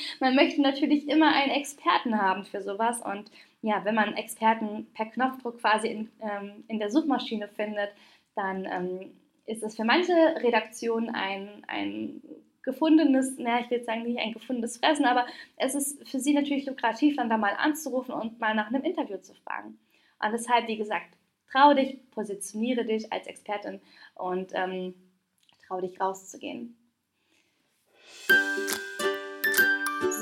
Man 0.20 0.36
möchte 0.36 0.62
natürlich 0.62 1.08
immer 1.10 1.34
einen 1.34 1.52
Experten 1.52 2.22
haben 2.22 2.46
für 2.46 2.62
sowas. 2.62 3.02
Und 3.02 3.32
ja, 3.66 3.84
wenn 3.84 3.96
man 3.96 4.16
Experten 4.16 4.86
per 4.94 5.08
Knopfdruck 5.08 5.60
quasi 5.60 5.88
in, 5.88 6.12
ähm, 6.22 6.64
in 6.68 6.78
der 6.78 6.92
Suchmaschine 6.92 7.48
findet, 7.48 7.90
dann 8.36 8.66
ähm, 8.66 9.18
ist 9.48 9.64
es 9.64 9.76
für 9.76 9.84
manche 9.84 10.14
Redaktionen 10.14 11.16
ein, 11.16 11.64
ein 11.66 12.22
gefundenes, 12.62 13.38
na, 13.40 13.62
ich 13.62 13.72
will 13.72 13.84
sagen, 13.84 14.04
nicht 14.04 14.20
ein 14.20 14.34
gefundenes 14.34 14.78
Fressen, 14.78 15.06
aber 15.06 15.26
es 15.58 15.74
ist 15.74 16.08
für 16.08 16.20
sie 16.20 16.36
natürlich 16.36 16.68
lukrativ, 16.68 17.16
dann 17.16 17.28
da 17.28 17.38
mal 17.38 17.56
anzurufen 17.58 18.14
und 18.14 18.40
mal 18.40 18.54
nach 18.54 18.68
einem 18.68 18.84
Interview 18.84 19.18
zu 19.18 19.34
fragen. 19.34 19.80
Und 20.24 20.32
deshalb, 20.32 20.68
wie 20.68 20.78
gesagt, 20.78 21.18
trau 21.52 21.74
dich, 21.74 21.98
positioniere 22.12 22.86
dich 22.86 23.12
als 23.12 23.26
Expertin 23.26 23.82
und 24.14 24.52
ähm, 24.54 24.94
trau 25.68 25.82
dich 25.82 26.00
rauszugehen. 26.00 26.78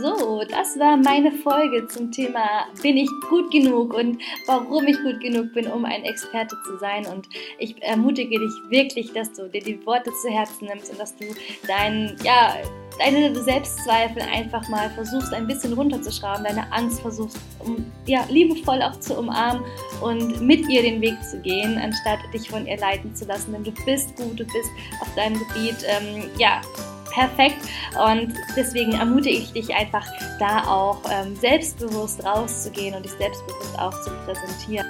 So, 0.04 0.44
das 0.50 0.78
war 0.78 0.98
meine 0.98 1.32
Folge 1.32 1.88
zum 1.88 2.12
Thema 2.12 2.66
Bin 2.82 2.98
ich 2.98 3.10
gut 3.30 3.50
genug 3.52 3.94
und 3.94 4.22
warum 4.48 4.86
ich 4.86 5.02
gut 5.02 5.22
genug 5.22 5.54
bin, 5.54 5.66
um 5.68 5.86
ein 5.86 6.04
Experte 6.04 6.58
zu 6.66 6.78
sein. 6.78 7.06
Und 7.06 7.30
ich 7.58 7.82
ermutige 7.82 8.38
dich 8.38 8.52
wirklich, 8.68 9.14
dass 9.14 9.32
du 9.32 9.48
dir 9.48 9.62
die 9.62 9.86
Worte 9.86 10.12
zu 10.22 10.30
Herzen 10.30 10.66
nimmst 10.66 10.92
und 10.92 11.00
dass 11.00 11.16
du 11.16 11.24
dein, 11.70 12.18
ja, 12.22 12.54
deine 13.00 13.34
Selbstzweifel 13.34 14.24
einfach 14.24 14.68
mal 14.68 14.90
versuchst 14.90 15.34
ein 15.34 15.48
bisschen 15.48 15.72
runterzuschrauben, 15.72 16.44
deine 16.44 16.70
Angst 16.74 17.00
versuchst, 17.00 17.38
um, 17.60 17.86
ja, 18.06 18.26
liebevoll 18.28 18.82
auch 18.82 19.00
zu 19.00 19.18
umarmen 19.18 19.64
und 20.02 20.42
mit 20.42 20.68
ihr 20.68 20.82
den 20.82 21.00
Weg 21.00 21.16
zu 21.24 21.40
gehen, 21.40 21.78
anstatt 21.78 22.20
dich 22.34 22.50
von 22.50 22.68
ihr 22.68 22.78
leiten 22.78 23.16
zu 23.16 23.24
lassen. 23.24 23.54
Denn 23.54 23.64
du 23.64 23.72
bist 23.86 24.14
gut, 24.18 24.38
du 24.38 24.44
bist 24.44 24.70
auf 25.00 25.16
deinem 25.16 25.40
Gebiet, 25.40 25.78
ähm, 25.88 26.30
ja, 26.38 26.60
perfekt. 27.14 27.58
Und 27.98 28.34
deswegen 28.56 28.94
ermutige 28.94 29.38
ich 29.38 29.54
dich 29.54 29.74
einfach, 29.74 30.06
da 30.40 30.64
auch 30.68 31.02
ähm, 31.12 31.36
selbstbewusst 31.36 32.26
rauszugehen 32.26 32.96
und 32.96 33.04
dich 33.04 33.14
selbstbewusst 33.14 33.80
auch 33.80 33.94
zu 34.04 34.12
präsentieren. 34.26 34.88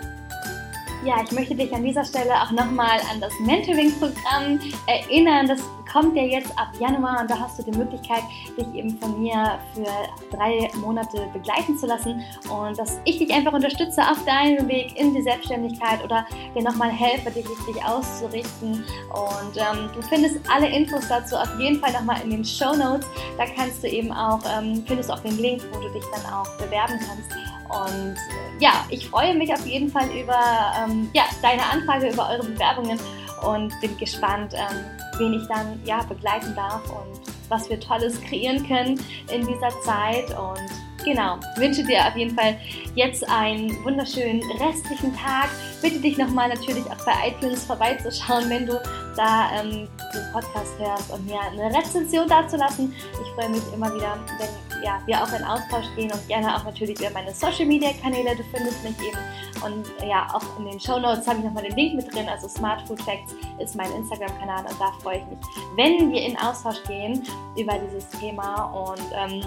Ja, 1.05 1.21
ich 1.21 1.31
möchte 1.33 1.53
dich 1.53 1.73
an 1.73 1.83
dieser 1.83 2.05
Stelle 2.05 2.33
auch 2.41 2.51
nochmal 2.51 2.99
an 3.11 3.19
das 3.19 3.33
Mentoring-Programm 3.41 4.59
erinnern. 4.87 5.47
Das 5.47 5.59
kommt 5.93 6.17
ja 6.17 6.23
jetzt 6.23 6.51
ab 6.57 6.69
Januar 6.79 7.21
und 7.21 7.29
da 7.29 7.39
hast 7.39 7.59
du 7.59 7.63
die 7.63 7.77
Möglichkeit, 7.77 8.23
dich 8.57 8.73
eben 8.73 8.97
von 8.97 9.21
mir 9.21 9.59
für 9.75 10.35
drei 10.35 10.69
Monate 10.77 11.27
begleiten 11.31 11.77
zu 11.77 11.85
lassen 11.85 12.23
und 12.49 12.77
dass 12.79 12.99
ich 13.05 13.19
dich 13.19 13.31
einfach 13.31 13.53
unterstütze 13.53 14.01
auf 14.01 14.25
deinem 14.25 14.67
Weg 14.67 14.99
in 14.99 15.13
die 15.13 15.21
Selbstständigkeit 15.21 16.03
oder 16.03 16.25
dir 16.55 16.63
nochmal 16.63 16.89
helfe, 16.89 17.29
dich 17.29 17.47
richtig 17.47 17.85
auszurichten. 17.85 18.83
Und 19.09 19.57
ähm, 19.57 19.89
du 19.93 20.01
findest 20.01 20.39
alle 20.51 20.67
Infos 20.67 21.07
dazu 21.07 21.35
auf 21.35 21.59
jeden 21.59 21.79
Fall 21.79 21.93
nochmal 21.93 22.21
in 22.23 22.31
den 22.31 22.43
Show 22.43 22.73
Notes. 22.75 23.07
Da 23.37 23.45
kannst 23.45 23.83
du 23.83 23.87
eben 23.87 24.11
auch, 24.11 24.41
ähm, 24.57 24.83
findest 24.87 25.11
auch 25.11 25.19
den 25.19 25.37
Link, 25.37 25.61
wo 25.71 25.79
du 25.79 25.89
dich 25.93 26.03
dann 26.13 26.33
auch 26.33 26.49
bewerben 26.57 26.99
kannst. 27.07 27.29
Und 27.69 28.15
ja, 28.59 28.85
ich 28.89 29.07
freue 29.09 29.35
mich 29.35 29.53
auf 29.53 29.65
jeden 29.65 29.89
Fall 29.89 30.07
über 30.09 30.39
ähm, 30.83 31.09
ja, 31.13 31.23
deine 31.41 31.63
Anfrage, 31.63 32.09
über 32.09 32.29
eure 32.29 32.43
Bewerbungen 32.43 32.99
und 33.43 33.73
bin 33.81 33.97
gespannt, 33.97 34.53
ähm, 34.53 35.02
wen 35.19 35.33
ich 35.33 35.47
dann 35.47 35.79
ja, 35.85 36.03
begleiten 36.03 36.53
darf 36.55 36.83
und 36.89 37.21
was 37.49 37.69
wir 37.69 37.79
Tolles 37.79 38.19
kreieren 38.21 38.65
können 38.67 38.99
in 39.31 39.45
dieser 39.45 39.69
Zeit. 39.81 40.29
Und 40.37 40.69
genau, 41.03 41.37
wünsche 41.57 41.83
dir 41.83 42.07
auf 42.07 42.15
jeden 42.15 42.35
Fall 42.35 42.57
jetzt 42.95 43.27
einen 43.29 43.83
wunderschönen 43.83 44.41
restlichen 44.59 45.15
Tag. 45.15 45.49
Bitte 45.81 45.99
dich 45.99 46.17
nochmal 46.17 46.49
natürlich 46.49 46.85
auch 46.85 47.05
bei 47.05 47.29
iTunes 47.29 47.65
vorbeizuschauen, 47.65 48.49
wenn 48.49 48.65
du 48.65 48.79
da 49.15 49.51
ähm, 49.59 49.87
den 50.13 50.31
Podcast 50.31 50.77
hörst 50.79 51.11
und 51.11 51.25
mir 51.25 51.39
eine 51.39 51.75
Rezension 51.75 52.27
dazulassen. 52.27 52.93
Ich 53.13 53.29
freue 53.35 53.49
mich 53.49 53.61
immer 53.73 53.93
wieder, 53.93 54.17
wenn 54.39 54.83
ja, 54.83 55.01
wir 55.05 55.21
auch 55.21 55.31
in 55.31 55.43
Austausch 55.43 55.85
gehen 55.95 56.11
und 56.11 56.27
gerne 56.27 56.55
auch 56.55 56.63
natürlich 56.65 56.99
über 56.99 57.09
meine 57.11 57.33
Social 57.33 57.65
Media 57.65 57.91
Kanäle. 58.01 58.35
Du 58.35 58.43
findest 58.53 58.83
mich 58.83 58.99
eben 58.99 59.17
und 59.63 59.85
ja, 60.05 60.27
auch 60.33 60.59
in 60.59 60.65
den 60.65 60.79
Show 60.79 60.99
Notes 60.99 61.25
habe 61.27 61.39
ich 61.39 61.45
nochmal 61.45 61.63
den 61.63 61.75
Link 61.75 61.95
mit 61.95 62.13
drin. 62.13 62.27
Also 62.27 62.47
Smart 62.47 62.85
Food 62.87 63.01
Facts 63.01 63.33
ist 63.59 63.75
mein 63.75 63.91
Instagram-Kanal 63.93 64.65
und 64.65 64.79
da 64.79 64.91
freue 65.01 65.17
ich 65.17 65.25
mich, 65.25 65.39
wenn 65.75 66.11
wir 66.11 66.21
in 66.21 66.37
Austausch 66.37 66.83
gehen 66.87 67.23
über 67.57 67.73
dieses 67.79 68.09
Thema 68.09 68.63
und 68.65 69.01
ähm, 69.15 69.41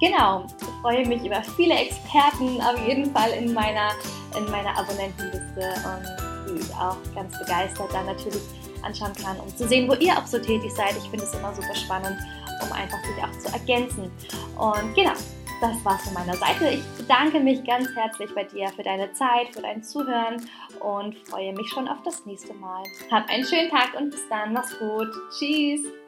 Genau, 0.00 0.44
ich 0.60 0.66
freue 0.82 1.06
mich 1.06 1.24
über 1.24 1.42
viele 1.56 1.74
Experten 1.74 2.60
auf 2.60 2.78
jeden 2.86 3.12
Fall 3.12 3.30
in 3.30 3.52
meiner, 3.52 3.90
in 4.36 4.44
meiner 4.50 4.76
Abonnentenliste 4.76 5.74
und 5.84 6.24
die 6.48 6.60
ich 6.60 6.74
auch 6.74 6.96
ganz 7.14 7.38
begeistert 7.38 7.92
dann 7.92 8.06
natürlich 8.06 8.42
anschauen 8.82 9.12
kann, 9.22 9.38
um 9.40 9.48
zu 9.56 9.66
sehen, 9.66 9.88
wo 9.88 9.94
ihr 9.94 10.12
auch 10.12 10.26
so 10.26 10.38
tätig 10.38 10.72
seid. 10.72 10.96
Ich 10.96 11.08
finde 11.08 11.24
es 11.24 11.34
immer 11.34 11.54
super 11.54 11.74
spannend, 11.74 12.18
um 12.62 12.72
einfach 12.72 12.98
sich 13.04 13.22
auch 13.22 13.38
zu 13.38 13.52
ergänzen. 13.52 14.10
Und 14.58 14.94
genau, 14.94 15.12
das 15.60 15.84
war's 15.84 16.04
von 16.04 16.14
meiner 16.14 16.36
Seite. 16.36 16.68
Ich 16.68 16.84
bedanke 16.98 17.40
mich 17.40 17.64
ganz 17.64 17.88
herzlich 17.94 18.34
bei 18.34 18.44
dir 18.44 18.68
für 18.68 18.82
deine 18.82 19.12
Zeit, 19.12 19.54
für 19.54 19.62
dein 19.62 19.82
Zuhören 19.82 20.36
und 20.80 21.16
freue 21.28 21.52
mich 21.54 21.68
schon 21.70 21.88
auf 21.88 22.02
das 22.04 22.26
nächste 22.26 22.54
Mal. 22.54 22.82
Hab 23.10 23.28
einen 23.28 23.44
schönen 23.44 23.70
Tag 23.70 23.94
und 23.98 24.10
bis 24.10 24.28
dann. 24.28 24.52
Mach's 24.52 24.78
gut. 24.78 25.08
Tschüss. 25.38 26.03